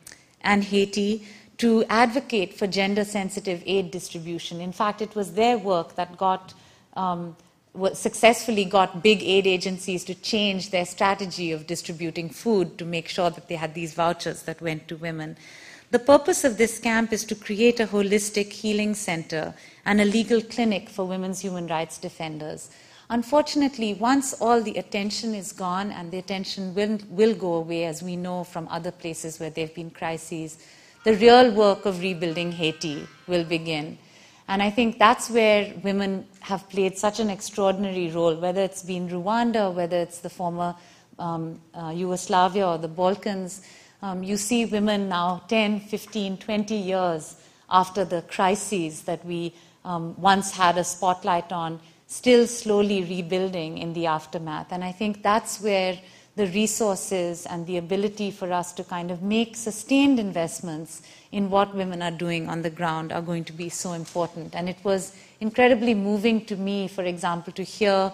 [0.42, 1.26] and Haiti
[1.58, 4.60] to advocate for gender sensitive aid distribution.
[4.60, 6.54] In fact, it was their work that got
[6.94, 7.36] um,
[7.92, 13.30] successfully got big aid agencies to change their strategy of distributing food to make sure
[13.30, 15.36] that they had these vouchers that went to women.
[15.90, 19.54] The purpose of this camp is to create a holistic healing center
[19.90, 22.70] and a legal clinic for women's human rights defenders.
[23.08, 28.00] Unfortunately, once all the attention is gone, and the attention will, will go away, as
[28.00, 30.58] we know from other places where there have been crises,
[31.04, 33.98] the real work of rebuilding Haiti will begin.
[34.46, 39.08] And I think that's where women have played such an extraordinary role, whether it's been
[39.08, 40.76] Rwanda, whether it's the former
[41.18, 43.62] um, uh, Yugoslavia or the Balkans.
[44.02, 47.34] Um, you see women now 10, 15, 20 years
[47.68, 49.52] after the crises that we
[49.84, 54.72] um, once had a spotlight on, still slowly rebuilding in the aftermath.
[54.72, 55.98] And I think that's where
[56.36, 61.74] the resources and the ability for us to kind of make sustained investments in what
[61.74, 64.54] women are doing on the ground are going to be so important.
[64.54, 68.12] And it was incredibly moving to me, for example, to hear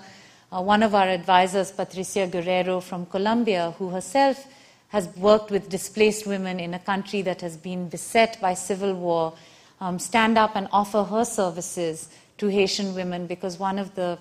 [0.53, 4.47] uh, one of our advisors, Patricia Guerrero from Colombia, who herself
[4.89, 9.35] has worked with displaced women in a country that has been beset by civil war,
[9.81, 12.09] um, stand up and offer her services
[12.39, 14.19] to Haitian women because one of the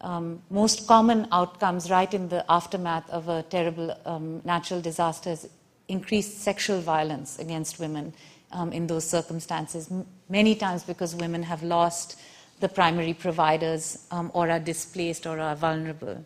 [0.00, 5.48] um, most common outcomes right in the aftermath of a terrible um, natural disaster is
[5.88, 8.12] increased sexual violence against women
[8.52, 12.18] um, in those circumstances, M- many times because women have lost
[12.60, 16.24] the primary providers um, or are displaced or are vulnerable.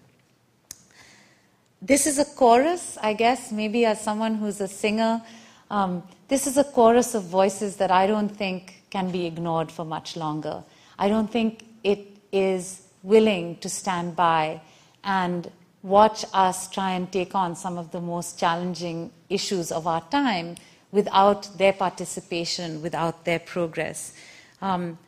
[1.81, 5.23] This is a chorus, I guess, maybe as someone who's a singer.
[5.73, 9.87] Um, this is a chorus of voices that I don't think can be ignored for
[9.87, 10.63] much longer.
[10.99, 14.61] I don't think it is willing to stand by
[15.03, 15.51] and
[15.83, 20.57] watch us try and take on some of the most challenging issues of our time
[20.93, 24.13] without their participation, without their progress.
[24.61, 24.99] Um,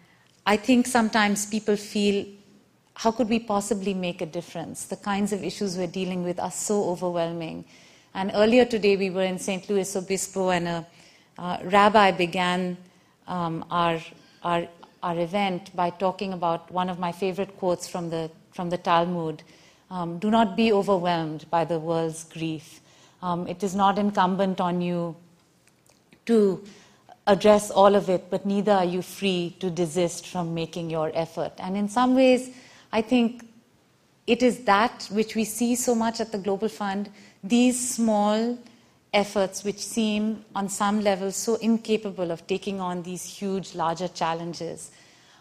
[0.46, 2.24] I think sometimes people feel
[2.94, 4.86] how could we possibly make a difference?
[4.86, 7.66] The kinds of issues we're dealing with are so overwhelming.
[8.16, 10.86] And earlier today, we were in San Luis Obispo, and a
[11.36, 12.76] uh, rabbi began
[13.26, 13.98] um, our,
[14.44, 14.68] our,
[15.02, 19.42] our event by talking about one of my favorite quotes from the, from the Talmud
[19.90, 22.80] um, Do not be overwhelmed by the world's grief.
[23.20, 25.16] Um, it is not incumbent on you
[26.26, 26.62] to
[27.26, 31.52] address all of it, but neither are you free to desist from making your effort.
[31.58, 32.50] And in some ways,
[32.92, 33.44] I think
[34.26, 37.10] it is that which we see so much at the Global Fund
[37.42, 38.58] these small
[39.12, 44.90] efforts, which seem on some level so incapable of taking on these huge, larger challenges,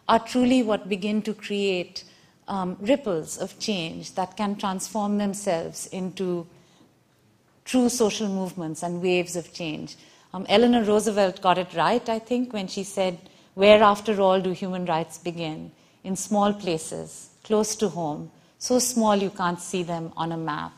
[0.07, 2.03] are truly what begin to create
[2.47, 6.45] um, ripples of change that can transform themselves into
[7.63, 9.95] true social movements and waves of change.
[10.34, 13.17] Um, Eleanor Roosevelt got it right, I think, when she said,
[13.53, 15.71] Where, after all, do human rights begin?
[16.03, 18.31] in small places, close to home,
[18.64, 20.72] so small you can't see them on a map.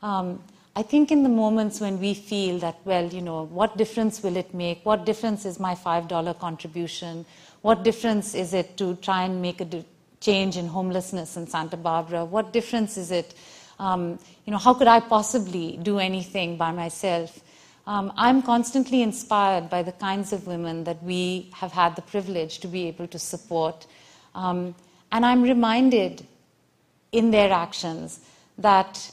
[0.00, 0.40] Um,
[0.76, 4.36] I think in the moments when we feel that, well, you know, what difference will
[4.36, 4.86] it make?
[4.86, 7.26] What difference is my $5 contribution?
[7.62, 9.84] What difference is it to try and make a
[10.20, 12.24] change in homelessness in Santa Barbara?
[12.24, 13.34] What difference is it?
[13.80, 17.40] Um, you know, how could I possibly do anything by myself?
[17.88, 22.60] Um, I'm constantly inspired by the kinds of women that we have had the privilege
[22.60, 23.84] to be able to support.
[24.36, 24.76] Um,
[25.10, 26.24] and I'm reminded
[27.16, 28.20] in their actions
[28.58, 29.10] that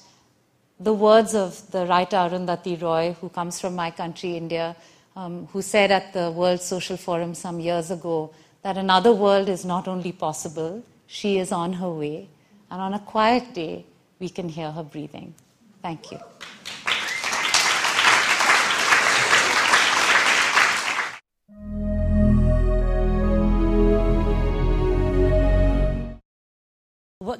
[0.79, 4.75] the words of the writer Arundhati Roy, who comes from my country, India,
[5.15, 8.33] um, who said at the World Social Forum some years ago
[8.63, 12.27] that another world is not only possible, she is on her way.
[12.71, 13.85] And on a quiet day,
[14.19, 15.33] we can hear her breathing.
[15.81, 16.19] Thank you.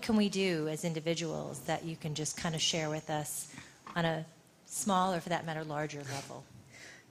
[0.04, 3.48] Can we do as individuals that you can just kind of share with us
[3.96, 4.26] on a
[4.66, 6.44] small or, for that matter, larger level?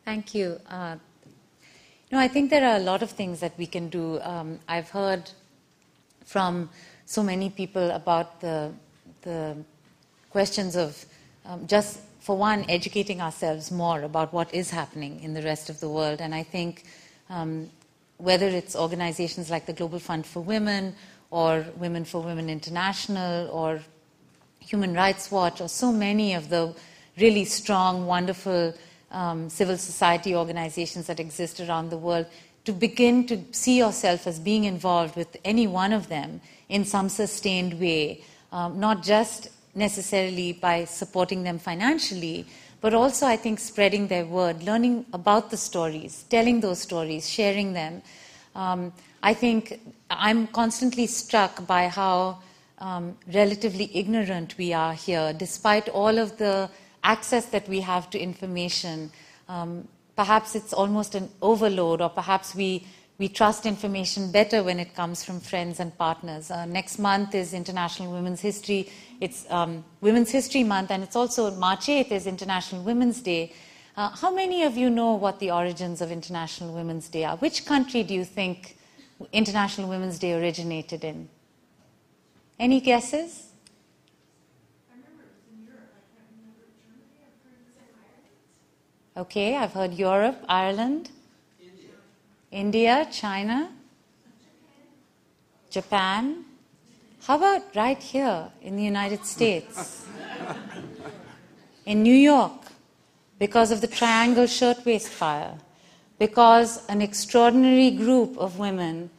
[0.04, 0.60] Thank you.
[0.68, 0.96] Uh,
[2.10, 4.20] you know, I think there are a lot of things that we can do.
[4.20, 5.30] Um, I've heard
[6.24, 6.68] from
[7.06, 8.72] so many people about the
[9.22, 9.56] the
[10.30, 11.04] questions of
[11.44, 15.80] um, just, for one, educating ourselves more about what is happening in the rest of
[15.80, 16.20] the world.
[16.20, 16.84] And I think
[17.30, 17.70] um,
[18.18, 20.94] whether it's organizations like the Global Fund for Women
[21.32, 23.80] or Women for Women International or
[24.60, 26.74] Human Rights Watch or so many of the
[27.16, 28.74] really strong, wonderful
[29.10, 32.26] um, civil society organizations that exist around the world,
[32.66, 37.08] to begin to see yourself as being involved with any one of them in some
[37.08, 38.22] sustained way,
[38.52, 42.46] um, not just necessarily by supporting them financially,
[42.82, 47.72] but also, I think, spreading their word, learning about the stories, telling those stories, sharing
[47.72, 48.02] them.
[48.54, 48.92] Um,
[49.22, 52.38] I think I'm constantly struck by how
[52.78, 56.68] um, relatively ignorant we are here, despite all of the
[57.04, 59.12] access that we have to information.
[59.48, 62.86] Um, perhaps it's almost an overload, or perhaps we
[63.18, 66.50] we trust information better when it comes from friends and partners.
[66.50, 68.90] Uh, next month is International Women's History.
[69.20, 73.52] It's um, Women's History Month, and it's also March 8th is International Women's Day.
[73.96, 77.36] Uh, how many of you know what the origins of International Women's Day are?
[77.36, 78.76] Which country do you think
[79.32, 81.28] International Women's Day originated in?
[82.58, 83.48] Any guesses?
[89.14, 91.10] Okay, I've heard Europe, Ireland,
[91.60, 91.90] India,
[92.50, 93.70] India China,
[95.68, 96.44] Japan.
[97.24, 100.06] How about right here in the United States?
[101.86, 102.72] in New York,
[103.38, 105.58] because of the Triangle Shirtwaist Fire,
[106.22, 109.10] because an extraordinary group of women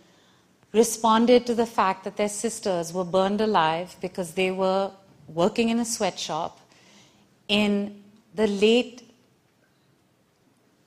[0.71, 4.89] responded to the fact that their sisters were burned alive because they were
[5.27, 6.61] working in a sweatshop
[7.49, 8.01] in
[8.35, 9.03] the late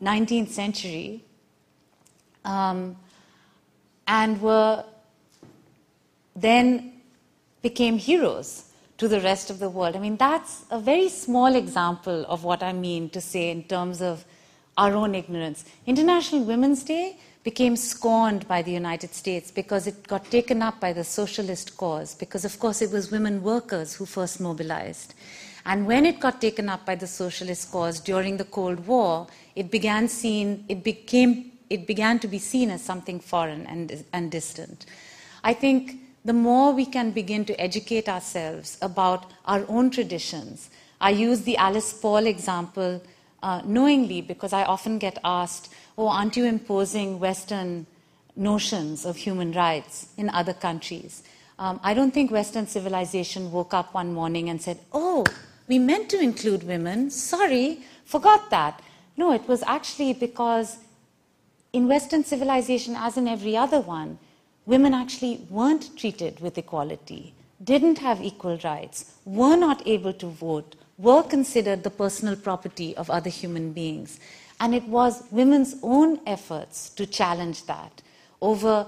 [0.03, 1.23] 19th century
[2.47, 2.97] um,
[4.07, 4.83] and were
[6.35, 6.95] then
[7.61, 9.95] became heroes to the rest of the world.
[9.95, 14.01] I mean, that's a very small example of what I mean to say in terms
[14.01, 14.25] of
[14.77, 15.65] our own ignorance.
[15.87, 20.93] International Women's Day became scorned by the United States because it got taken up by
[20.93, 25.15] the socialist cause, because, of course, it was women workers who first mobilized.
[25.65, 29.71] And when it got taken up by the socialist cause during the Cold War, it
[29.71, 34.87] began seen, it became, it began to be seen as something foreign and, and distant.
[35.43, 40.69] I think the more we can begin to educate ourselves about our own traditions,
[41.01, 43.01] I use the Alice Paul example
[43.47, 47.87] uh, knowingly because I often get asked, oh, aren't you imposing Western
[48.35, 51.23] notions of human rights in other countries?
[51.61, 55.25] Um, I don't think Western civilization woke up one morning and said, oh,
[55.69, 57.09] we meant to include women.
[57.09, 58.83] Sorry, forgot that.
[59.17, 60.79] No, it was actually because
[61.73, 64.19] in Western civilization, as in every other one,
[64.67, 67.33] women actually weren't treated with equality,
[67.63, 73.11] didn't have equal rights, were not able to vote, were considered the personal property of
[73.11, 74.19] other human beings.
[74.61, 78.03] And it was women's own efforts to challenge that
[78.41, 78.87] over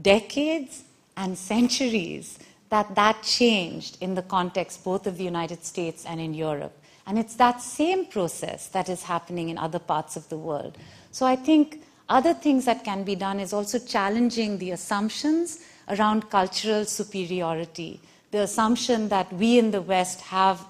[0.00, 0.84] decades
[1.16, 2.38] and centuries
[2.70, 6.72] that that changed in the context both of the United States and in Europe.
[7.06, 10.78] And it's that same process that is happening in other parts of the world.
[11.10, 16.30] So I think other things that can be done is also challenging the assumptions around
[16.30, 18.00] cultural superiority,
[18.30, 20.64] the assumption that we in the West have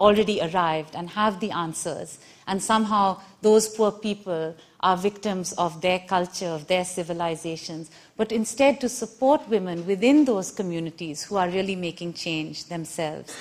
[0.00, 2.18] already arrived and have the answers.
[2.46, 7.90] And somehow those poor people are victims of their culture, of their civilizations.
[8.16, 13.34] But instead, to support women within those communities who are really making change themselves.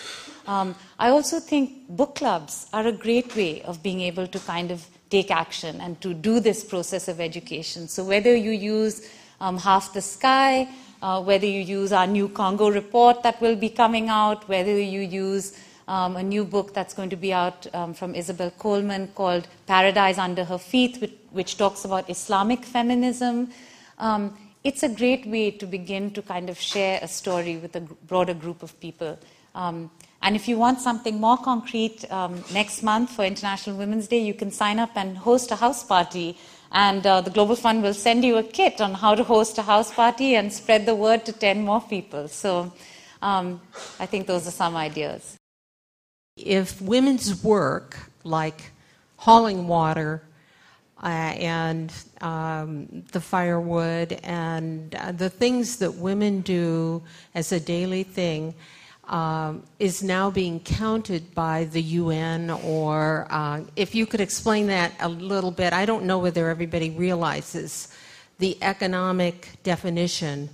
[0.47, 4.71] Um, I also think book clubs are a great way of being able to kind
[4.71, 7.87] of take action and to do this process of education.
[7.87, 9.07] So, whether you use
[9.39, 10.69] um, Half the Sky,
[11.01, 15.01] uh, whether you use our new Congo report that will be coming out, whether you
[15.01, 19.47] use um, a new book that's going to be out um, from Isobel Coleman called
[19.65, 23.51] Paradise Under Her Feet, which, which talks about Islamic feminism.
[23.97, 27.81] Um, it's a great way to begin to kind of share a story with a
[27.81, 29.17] broader group of people.
[29.55, 29.89] Um,
[30.21, 34.33] and if you want something more concrete um, next month for International Women's Day, you
[34.33, 36.37] can sign up and host a house party.
[36.71, 39.61] And uh, the Global Fund will send you a kit on how to host a
[39.61, 42.27] house party and spread the word to 10 more people.
[42.27, 42.73] So
[43.21, 43.61] um,
[43.99, 45.36] I think those are some ideas.
[46.37, 48.71] If women's work, like
[49.17, 50.21] hauling water
[51.01, 57.03] uh, and um, the firewood and uh, the things that women do
[57.35, 58.53] as a daily thing,
[59.07, 64.91] um, is now being counted by the UN, or uh, if you could explain that
[64.99, 65.71] a little bit.
[65.73, 67.93] I don't know whether everybody realizes
[68.39, 70.49] the economic definition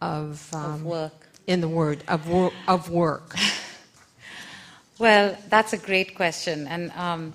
[0.00, 1.28] of, um, of work.
[1.46, 3.34] In the word of, wor- of work.
[5.02, 7.32] Well, that's a great question, and um,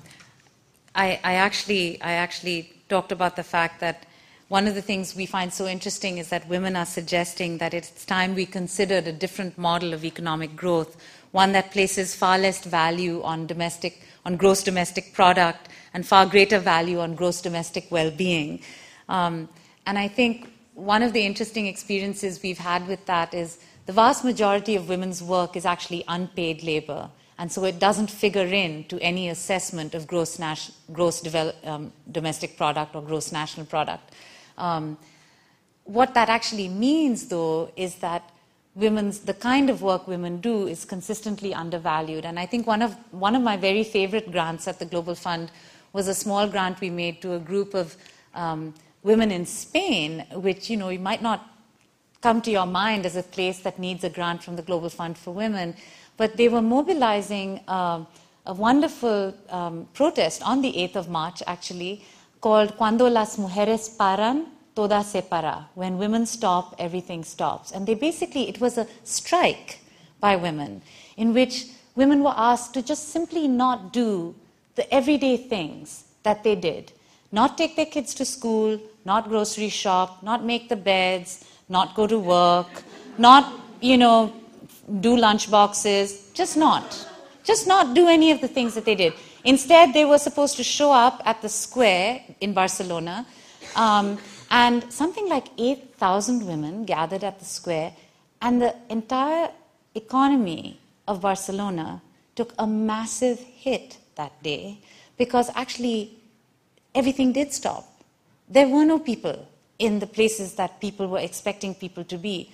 [0.95, 4.05] I, I actually I actually talked about the fact that
[4.47, 8.05] one of the things we find so interesting is that women are suggesting that it's
[8.05, 10.95] time we considered a different model of economic growth,
[11.31, 16.59] one that places far less value on domestic, on gross domestic product, and far greater
[16.59, 18.61] value on gross domestic well-being.
[19.09, 19.49] Um,
[19.85, 23.57] and I think one of the interesting experiences we've had with that is
[23.87, 27.09] the vast majority of women's work is actually unpaid labor.
[27.39, 31.23] And so it doesn't figure in to any assessment of gross, nas- gross
[31.63, 34.13] um, domestic product or gross national product.
[34.57, 34.97] Um,
[35.83, 38.29] what that actually means, though, is that
[38.75, 42.25] women's the kind of work women do is consistently undervalued.
[42.25, 45.51] And I think one of one of my very favorite grants at the Global Fund
[45.93, 47.95] was a small grant we made to a group of
[48.35, 48.73] um,
[49.03, 51.47] women in Spain, which you know you might not
[52.21, 55.17] come to your mind as a place that needs a grant from the Global Fund
[55.17, 55.75] for Women,
[56.17, 58.03] but they were mobilizing uh,
[58.45, 62.03] a wonderful um, protest on the 8th of March, actually,
[62.41, 65.67] called Cuando las mujeres paran, toda se para.
[65.75, 67.71] When women stop, everything stops.
[67.71, 69.79] And they basically, it was a strike
[70.19, 70.81] by women
[71.17, 71.65] in which
[71.95, 74.35] women were asked to just simply not do
[74.75, 76.91] the everyday things that they did.
[77.31, 82.07] Not take their kids to school, not grocery shop, not make the beds, not go
[82.07, 82.83] to work,
[83.17, 83.51] not,
[83.81, 84.31] you know,
[85.01, 87.07] do lunch boxes, just not.
[87.43, 89.13] Just not do any of the things that they did.
[89.43, 93.25] Instead, they were supposed to show up at the square in Barcelona,
[93.75, 94.17] um,
[94.51, 97.93] and something like 8,000 women gathered at the square,
[98.41, 99.49] and the entire
[99.95, 102.01] economy of Barcelona
[102.35, 104.77] took a massive hit that day
[105.17, 106.17] because actually
[106.93, 107.85] everything did stop.
[108.47, 109.47] There were no people
[109.79, 112.51] in the places that people were expecting people to be.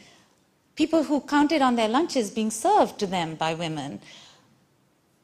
[0.75, 3.99] People who counted on their lunches being served to them by women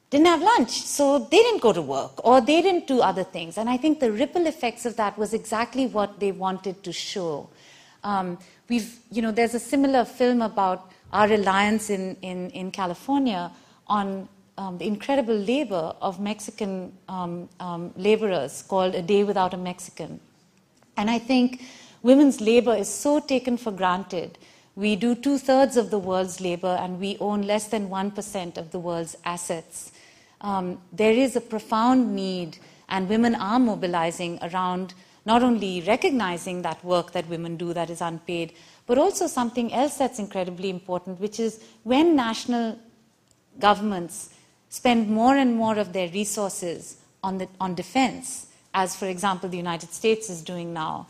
[0.10, 3.58] didn't have lunch, so they didn't go to work or they didn't do other things.
[3.58, 7.50] And I think the ripple effects of that was exactly what they wanted to show.
[8.04, 8.40] Um,
[8.70, 13.52] we've, you know, there's a similar film about our reliance in, in, in California
[13.88, 14.28] on
[14.58, 20.20] um, the incredible labor of Mexican um, um laborers called A Day Without a Mexican.
[20.98, 21.62] And I think
[22.04, 24.38] women's labor is so taken for granted.
[24.80, 28.72] We do two thirds of the world's labor and we own less than 1% of
[28.72, 29.92] the world's assets.
[30.40, 34.94] Um, there is a profound need, and women are mobilizing around
[35.26, 38.54] not only recognizing that work that women do that is unpaid,
[38.88, 42.80] but also something else that's incredibly important, which is when national
[43.60, 44.30] governments
[44.70, 49.58] spend more and more of their resources on, the, on defense, as for example the
[49.58, 51.06] United States is doing now,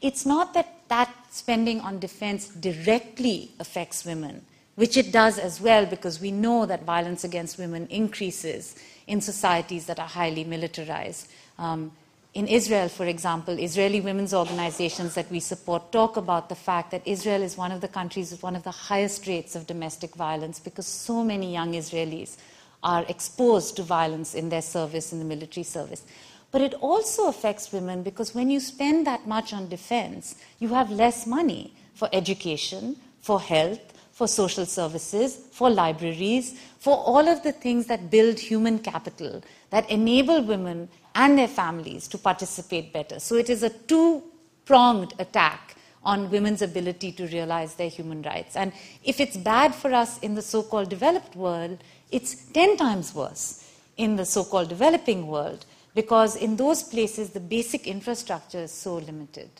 [0.00, 4.44] it's not that that spending on defense directly affects women
[4.80, 8.76] which it does as well because we know that violence against women increases
[9.06, 11.28] in societies that are highly militarized.
[11.58, 11.92] Um,
[12.32, 17.06] in Israel, for example, Israeli women's organizations that we support talk about the fact that
[17.06, 20.58] Israel is one of the countries with one of the highest rates of domestic violence
[20.58, 22.38] because so many young Israelis
[22.82, 26.04] are exposed to violence in their service, in the military service.
[26.52, 30.90] But it also affects women because when you spend that much on defense, you have
[30.90, 33.80] less money for education, for health,
[34.12, 39.88] for social services, for libraries, for all of the things that build human capital, that
[39.88, 43.20] enable women and their families to participate better.
[43.20, 44.22] So it is a two
[44.64, 48.56] pronged attack on women's ability to realize their human rights.
[48.56, 48.72] And
[49.04, 51.78] if it's bad for us in the so called developed world,
[52.10, 57.40] it's 10 times worse in the so called developing world because in those places the
[57.40, 59.50] basic infrastructure is so limited.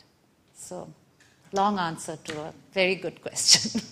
[0.53, 0.87] So,
[1.53, 3.81] long answer to a very good question.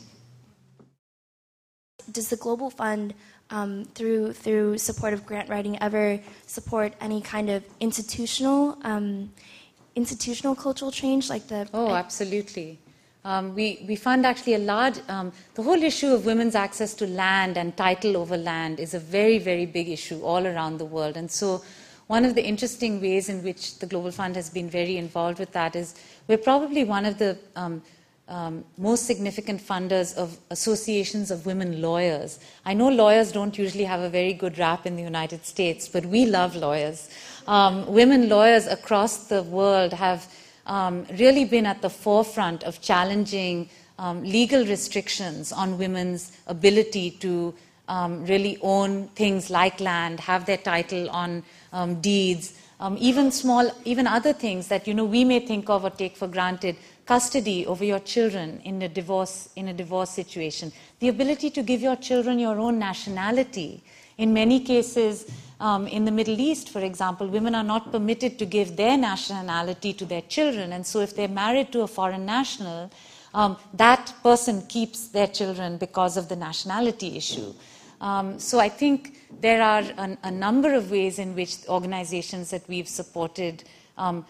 [2.12, 3.14] Does the Global Fund,
[3.50, 9.32] um, through through supportive grant writing, ever support any kind of institutional um,
[9.96, 11.68] institutional cultural change, like the?
[11.74, 12.80] Oh, absolutely.
[13.26, 17.06] Um, we, we fund actually a large, um, the whole issue of women's access to
[17.06, 21.18] land and title over land is a very, very big issue all around the world.
[21.18, 21.62] And so,
[22.10, 25.52] one of the interesting ways in which the Global Fund has been very involved with
[25.52, 25.94] that is
[26.28, 27.84] we're probably one of the um,
[28.28, 32.40] um, most significant funders of associations of women lawyers.
[32.66, 36.04] I know lawyers don't usually have a very good rap in the United States, but
[36.04, 37.12] we love lawyers.
[37.46, 40.34] Um, women lawyers across the world have
[40.66, 47.54] um, really been at the forefront of challenging um, legal restrictions on women's ability to
[47.88, 51.44] um, really own things like land, have their title on
[51.74, 55.84] um, deeds, um, even small, even other things that you know we may think of
[55.84, 56.76] or take for granted.
[57.06, 61.82] Custody over your children in a divorce in a divorce situation, the ability to give
[61.82, 63.82] your children your own nationality.
[64.18, 65.26] In many cases,
[65.60, 69.92] um, in the Middle East, for example, women are not permitted to give their nationality
[69.94, 72.92] to their children, and so if they're married to a foreign national,
[73.34, 77.54] um, that person keeps their children because of the nationality issue.
[78.02, 82.68] Um, so I think there are a, a, number of ways in which organizations that
[82.70, 83.64] we've supported
[83.98, 84.26] um,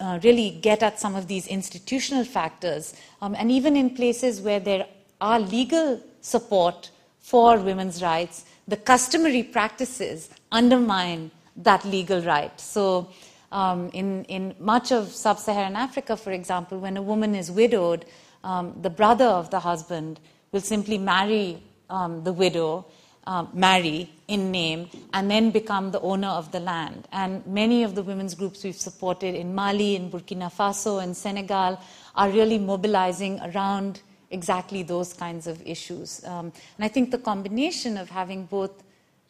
[0.00, 2.94] uh, really get at some of these institutional factors.
[3.22, 4.86] Um, and even in places where there
[5.20, 12.58] are legal support for women's rights, the customary practices undermine that legal right.
[12.60, 13.10] So,
[13.52, 18.04] um, in, in much of sub Saharan Africa, for example, when a woman is widowed,
[18.42, 20.18] um, the brother of the husband
[20.50, 22.86] will simply marry um, the widow,
[23.26, 27.08] um, marry in name, and then become the owner of the land.
[27.12, 31.80] And many of the women's groups we've supported in Mali, in Burkina Faso, and Senegal
[32.14, 36.24] are really mobilizing around exactly those kinds of issues.
[36.24, 38.82] Um, and I think the combination of having both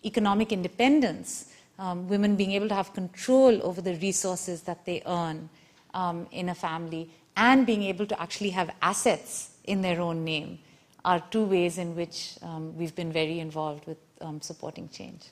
[0.04, 5.48] economic independence, um, women being able to have control over the resources that they earn
[5.92, 10.58] um, in a family, and being able to actually have assets in their own name
[11.04, 15.26] are two ways in which um, we've been very involved with um, supporting change.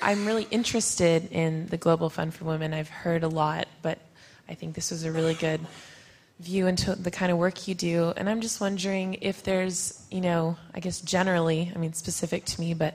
[0.00, 2.72] I'm really interested in the Global Fund for Women.
[2.72, 3.98] I've heard a lot, but
[4.48, 5.60] I think this was a really good
[6.38, 8.12] view into the kind of work you do.
[8.16, 12.60] And I'm just wondering if there's, you know, I guess generally, I mean, specific to
[12.60, 12.94] me, but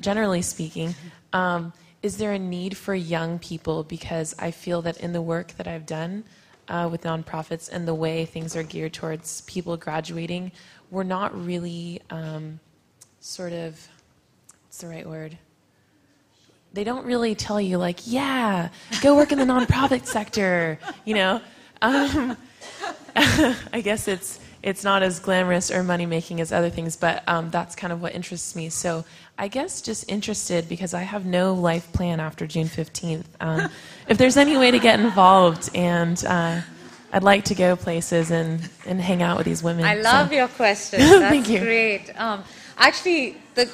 [0.00, 0.96] generally speaking,
[1.32, 1.72] um,
[2.02, 3.84] is there a need for young people?
[3.84, 6.24] Because I feel that in the work that I've done,
[6.70, 10.52] uh, with nonprofits and the way things are geared towards people graduating,
[10.90, 12.60] we're not really um,
[13.18, 13.88] sort of,
[14.64, 15.36] what's the right word?
[16.72, 18.68] They don't really tell you, like, yeah,
[19.02, 21.40] go work in the nonprofit sector, you know?
[21.82, 22.36] Um,
[23.16, 27.50] I guess it's it's not as glamorous or money making as other things, but um,
[27.50, 28.68] that's kind of what interests me.
[28.68, 29.04] So
[29.38, 33.24] I guess just interested because I have no life plan after June 15th.
[33.40, 33.70] Um,
[34.08, 36.60] if there's any way to get involved, and uh,
[37.12, 39.84] I'd like to go places and, and hang out with these women.
[39.84, 40.34] I love so.
[40.34, 41.00] your question.
[41.00, 41.60] That's Thank you.
[41.60, 42.10] great.
[42.20, 42.44] Um,
[42.76, 43.66] actually, the,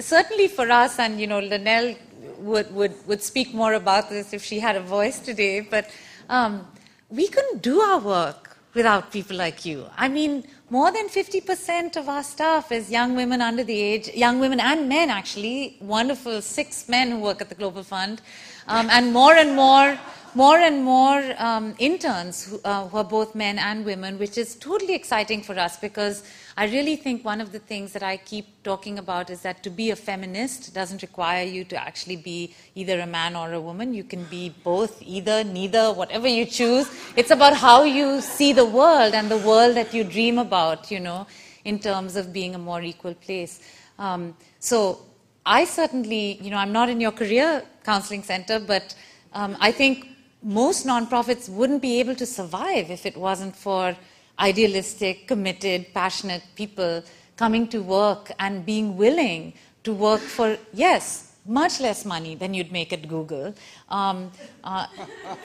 [0.00, 1.96] certainly for us, and you know, Linnell
[2.38, 5.90] would, would, would speak more about this if she had a voice today, but
[6.30, 6.66] um,
[7.10, 9.86] we couldn't do our work without people like you.
[9.96, 14.38] I mean, more than 50% of our staff is young women under the age, young
[14.38, 18.22] women and men actually, wonderful six men who work at the Global Fund,
[18.68, 19.98] um, and more and more
[20.34, 24.54] more and more um, interns who, uh, who, are both men and women, which is
[24.54, 26.22] totally exciting for us because
[26.56, 29.70] I really think one of the things that I keep talking about is that to
[29.70, 33.94] be a feminist doesn't require you to actually be either a man or a woman.
[33.94, 36.90] You can be both, either, neither, whatever you choose.
[37.16, 41.00] It's about how you see the world and the world that you dream about, you
[41.00, 41.26] know,
[41.64, 43.60] in terms of being a more equal place.
[43.98, 45.00] Um, so
[45.44, 48.94] I certainly, you know, I'm not in your career counseling center, but
[49.32, 50.08] um, I think
[50.42, 53.96] most nonprofits wouldn't be able to survive if it wasn't for
[54.38, 57.02] idealistic, committed, passionate people
[57.36, 59.52] coming to work and being willing
[59.84, 63.54] to work for, yes, much less money than you'd make at Google.
[63.88, 64.30] Um,
[64.64, 64.86] uh,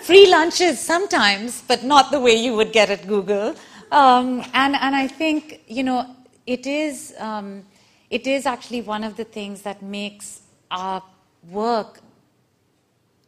[0.03, 3.55] free lunches sometimes, but not the way you would get at Google.
[3.91, 6.15] um, and, and I think, you know,
[6.45, 7.63] it is, um,
[8.09, 10.41] it is actually one of the things that makes
[10.71, 11.01] our
[11.49, 11.99] work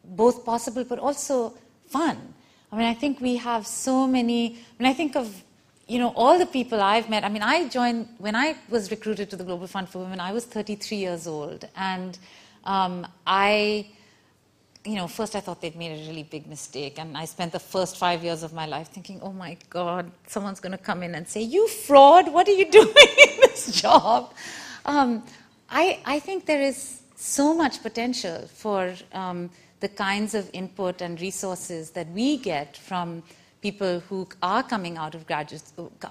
[0.08, 1.53] both possible but also
[1.88, 2.34] fun.
[2.72, 5.43] I mean, I think we have so many, When I think of,
[5.88, 7.24] you know, all the people I've met.
[7.24, 10.34] I mean, I joined, when I was recruited to the Global Fund for Women, I
[10.34, 11.68] was 33 years old.
[11.78, 12.18] And
[12.66, 13.88] um, I,
[14.84, 16.99] you know, first I thought they'd made a really big mistake.
[16.99, 20.60] And I spent the first five years of my life thinking, oh my God, someone's
[20.60, 24.34] going to come in and say, you fraud, what are you doing in this job?
[24.86, 25.24] Um,
[25.70, 29.49] I, I think there is so much potential for um,
[29.80, 33.24] the kinds of input and resources that we get from
[33.62, 35.64] people who are coming out of graduate,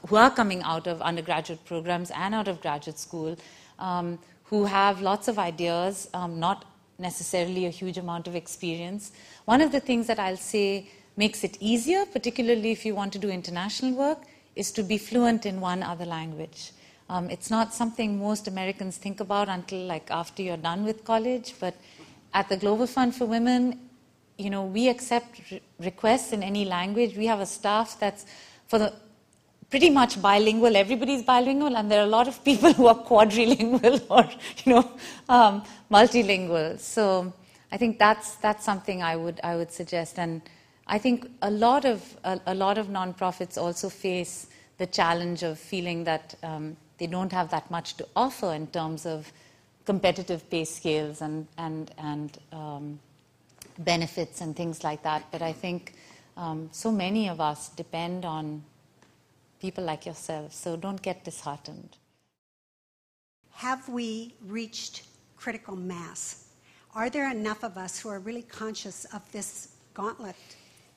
[0.09, 3.37] who are coming out of undergraduate programs and out of graduate school,
[3.79, 6.65] um, who have lots of ideas, um, not
[6.99, 9.13] necessarily a huge amount of experience.
[9.45, 13.19] One of the things that I'll say makes it easier, particularly if you want to
[13.19, 14.19] do international work,
[14.55, 16.73] is to be fluent in one other language.
[17.09, 21.55] Um, it's not something most Americans think about until like after you're done with college,
[21.61, 21.75] but
[22.35, 23.81] at the Global Fund for Women,
[24.39, 27.17] you know, we accept re- requests in any language.
[27.17, 28.27] We have a staff that's
[28.67, 28.93] for the
[29.71, 30.77] pretty much bilingual.
[30.77, 34.29] Everybody's bilingual, and there are a lot of people who are quadrilingual or
[34.65, 34.91] you know
[35.29, 36.79] um, multilingual.
[36.79, 37.33] So
[37.73, 40.19] I think that's that's something I would I would suggest.
[40.19, 40.43] And
[40.87, 44.49] I think a lot of a, a lot of nonprofits also face
[44.79, 49.07] the challenge of feeling that um, they don't have that much to offer in terms
[49.07, 49.33] of
[49.87, 52.99] competitive pay scales and, and, and um,
[53.79, 55.25] benefits and things like that.
[55.31, 55.95] But I think
[56.37, 58.63] um, so many of us depend on
[59.61, 61.97] people like yourselves, so don't get disheartened.
[63.53, 65.05] Have we reached
[65.37, 66.49] critical mass?
[66.95, 70.37] Are there enough of us who are really conscious of this gauntlet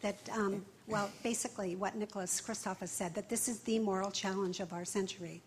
[0.02, 4.60] that, um, well, basically what Nicholas Kristof has said, that this is the moral challenge
[4.60, 5.42] of our century?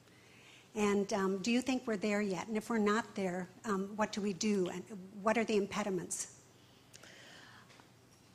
[0.74, 2.48] And um, do you think we're there yet?
[2.48, 4.68] And if we're not there, um, what do we do?
[4.68, 4.82] And
[5.22, 6.28] what are the impediments?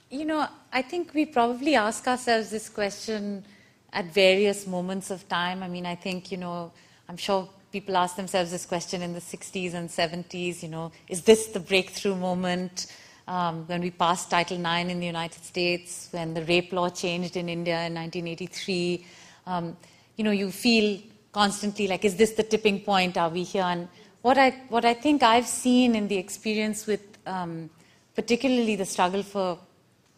[0.10, 3.44] You know, I think we probably ask ourselves this question
[3.92, 5.64] at various moments of time.
[5.64, 6.72] I mean, I think, you know,
[7.10, 11.24] I'm sure people ask themselves this question in the 60s and 70s, you know, is
[11.24, 12.88] this the breakthrough moment?
[13.28, 17.36] Um, when we passed Title IX in the United States, when the rape law changed
[17.36, 19.06] in India in 1983,
[19.48, 19.76] um,
[20.16, 21.02] you know, you feel
[21.38, 23.16] constantly like, is this the tipping point?
[23.16, 23.68] Are we here?
[23.74, 23.88] And
[24.24, 27.70] what I, what I think I've seen in the experience with um,
[28.16, 29.60] particularly the struggle for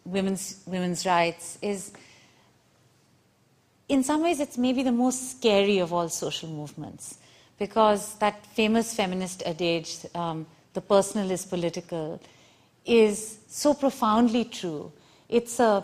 [0.06, 1.92] women's, women's rights is
[3.90, 7.18] in some ways it's maybe the most scary of all social movements
[7.58, 12.22] because that famous feminist adage, um, the personal is political,
[12.86, 14.90] is so profoundly true.
[15.28, 15.84] It's a,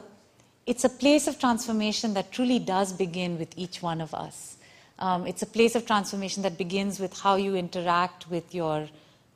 [0.65, 4.54] it's a place of transformation that truly does begin with each one of us.
[4.99, 8.87] Um, it's a place of transformation that begins with how you interact with your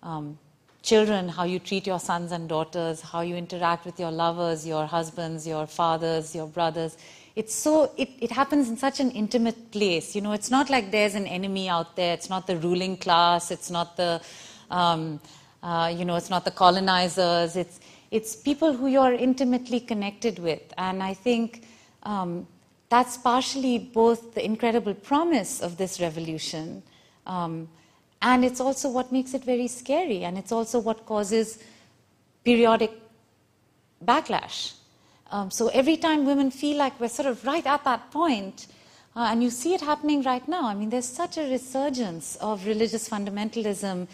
[0.03, 0.37] um,
[0.81, 4.85] children, how you treat your sons and daughters, how you interact with your lovers, your
[4.85, 6.97] husbands, your fathers, your brothers.
[7.35, 10.15] It's so, it, it happens in such an intimate place.
[10.15, 12.13] You know, it's not like there's an enemy out there.
[12.13, 13.51] It's not the ruling class.
[13.51, 14.21] It's not the,
[14.71, 15.19] um,
[15.61, 17.55] uh, you know, it's not the colonizers.
[17.55, 17.79] It's,
[18.11, 20.61] it's people who you're intimately connected with.
[20.77, 21.65] And I think
[22.03, 22.47] um,
[22.89, 26.83] that's partially both the incredible promise of this revolution,
[27.25, 27.69] um,
[28.21, 31.59] and it's also what makes it very scary, and it's also what causes
[32.43, 32.91] periodic
[34.03, 34.73] backlash.
[35.31, 38.67] Um, so every time women feel like we're sort of right at that point,
[39.15, 40.65] uh, and you see it happening right now.
[40.65, 44.07] I mean, there's such a resurgence of religious fundamentalism,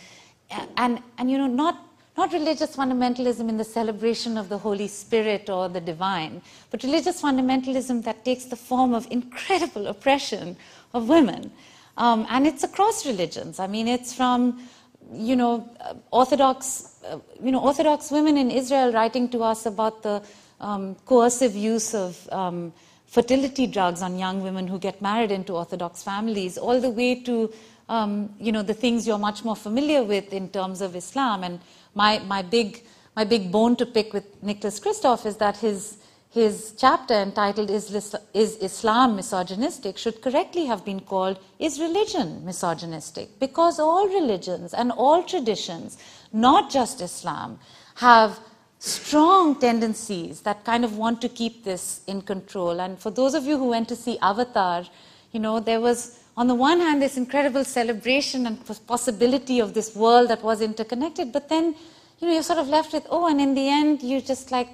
[0.49, 1.85] and, and, and you know, not
[2.18, 6.41] not religious fundamentalism in the celebration of the Holy Spirit or the divine,
[6.72, 10.55] but religious fundamentalism that takes the form of incredible oppression
[10.93, 11.51] of women.
[11.97, 13.59] Um, and it's across religions.
[13.59, 14.68] I mean, it's from,
[15.13, 15.70] you know,
[16.11, 20.22] Orthodox, uh, you know, Orthodox women in Israel writing to us about the
[20.59, 22.74] um, coercive use of um,
[23.07, 27.53] fertility drugs on young women who get married into Orthodox families, all the way to,
[27.88, 31.59] um, you know, the things you're much more familiar with in terms of Islam and
[31.96, 32.84] my, my, big,
[33.16, 35.98] my big bone to pick with Nicholas Kristof is that his,
[36.30, 37.89] his chapter entitled is,
[38.34, 43.39] is Islam Misogynistic should correctly have been called Is Religion Misogynistic?
[43.39, 45.98] Because all religions and all traditions,
[46.34, 47.60] not just Islam,
[47.96, 48.39] have
[48.80, 52.82] strong tendencies that kind of want to keep this in control.
[52.82, 54.86] And for those of you who went to see Avatar,
[55.32, 59.96] you know, there was on the one hand, this incredible celebration and possibility of this
[59.96, 61.76] world that was interconnected, but then,
[62.20, 64.70] you know, you're sort of left with, oh, and in the end, you just like,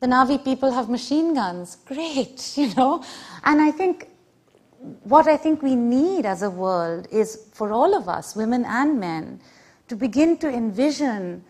[0.00, 1.76] the Na'vi people have machine guns.
[1.86, 3.02] Great, you know?
[3.44, 4.08] And I think
[5.02, 9.00] what I think we need as a world is for all of us, women and
[9.00, 9.40] men,
[9.88, 11.42] to begin to envision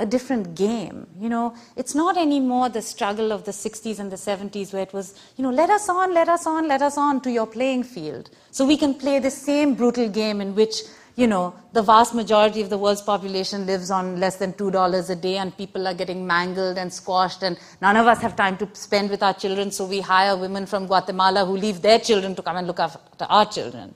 [0.00, 1.06] a different game.
[1.18, 4.92] You know, it's not anymore the struggle of the 60s and the 70s where it
[4.94, 7.84] was, you know, let us on, let us on, let us on to your playing
[7.84, 8.30] field.
[8.50, 10.76] So we can play the same brutal game in which,
[11.16, 15.16] you know, the vast majority of the world's population lives on less than $2 a
[15.16, 18.68] day and people are getting mangled and squashed and none of us have time to
[18.72, 22.42] spend with our children so we hire women from Guatemala who leave their children to
[22.42, 23.94] come and look after our children.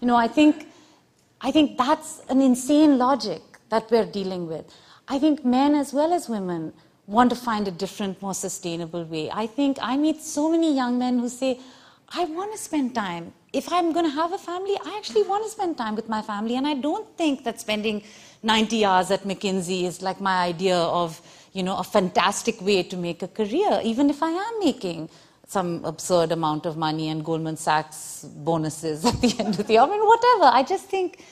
[0.00, 0.68] You know, I think,
[1.40, 4.72] I think that's an insane logic that we're dealing with.
[5.10, 6.72] I think men as well as women
[7.08, 9.28] want to find a different, more sustainable way.
[9.28, 11.58] I think I meet so many young men who say,
[12.10, 13.32] I want to spend time.
[13.52, 16.22] If I'm going to have a family, I actually want to spend time with my
[16.22, 16.54] family.
[16.54, 18.04] And I don't think that spending
[18.44, 21.20] 90 hours at McKinsey is like my idea of,
[21.54, 25.10] you know, a fantastic way to make a career, even if I am making
[25.44, 29.82] some absurd amount of money and Goldman Sachs bonuses at the end of the year.
[29.82, 30.44] I mean, whatever.
[30.44, 31.24] I just think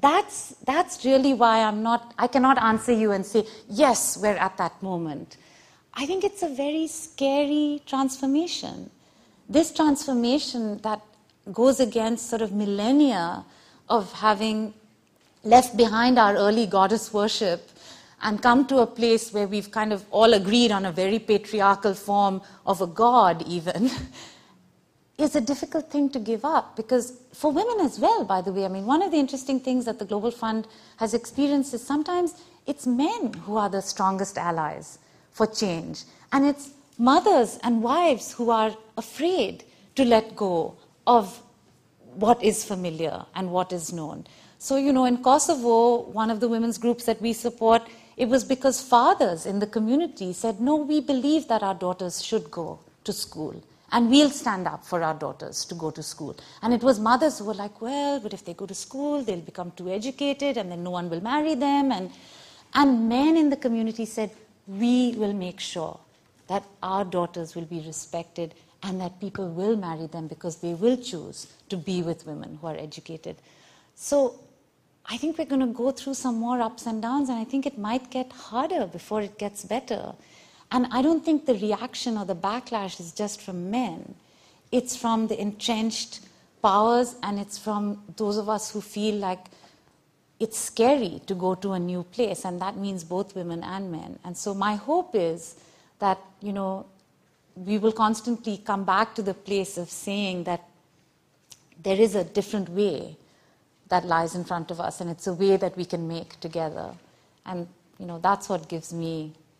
[0.00, 4.56] that's, that's really why I'm not, I cannot answer you and say, yes, we're at
[4.58, 5.38] that moment.
[5.94, 8.90] I think it's a very scary transformation.
[9.48, 11.00] This transformation that
[11.52, 13.44] goes against sort of millennia
[13.88, 14.74] of having
[15.44, 17.70] left behind our early goddess worship
[18.22, 21.94] and come to a place where we've kind of all agreed on a very patriarchal
[21.94, 23.90] form of a god, even.
[25.18, 28.64] is a difficult thing to give up because for women as well, by the way,
[28.64, 30.66] I mean, one of the interesting things that the Global Fund
[30.98, 32.34] has experienced is sometimes
[32.66, 34.98] it's men who are the strongest allies
[35.32, 36.04] for change.
[36.32, 39.64] And it's mothers and wives who are afraid
[39.94, 41.40] to let go of
[42.14, 44.26] what is familiar and what is known.
[44.58, 47.82] So, you know, in Kosovo, one of the women's groups that we support,
[48.16, 52.50] it was because fathers in the community said, no, we believe that our daughters should
[52.50, 53.62] go to school
[53.96, 56.36] and we'll stand up for our daughters to go to school.
[56.60, 59.40] And it was mothers who were like, well, but if they go to school, they'll
[59.40, 61.90] become too educated and then no one will marry them.
[61.90, 62.10] And,
[62.74, 64.32] and men in the community said,
[64.66, 65.98] we will make sure
[66.48, 70.98] that our daughters will be respected and that people will marry them because they will
[70.98, 73.36] choose to be with women who are educated.
[73.94, 74.38] So
[75.06, 77.64] I think we're going to go through some more ups and downs, and I think
[77.64, 80.12] it might get harder before it gets better.
[80.70, 84.14] And I don't think the reaction or the backlash is just from men,
[84.72, 86.20] it's from the entrenched
[86.62, 89.46] powers and it's from those of us who feel like
[90.38, 94.18] it's scary to go to a new place, and that means both women and men.
[94.24, 95.56] And so, my hope is
[95.98, 96.86] that, you know,
[97.54, 100.62] we will constantly come back to the place of saying that
[101.82, 103.16] there is a different way
[103.88, 106.92] that lies in front of us, and it's a way that we can make together.
[107.46, 107.66] And,
[107.98, 109.32] you know, that's what gives me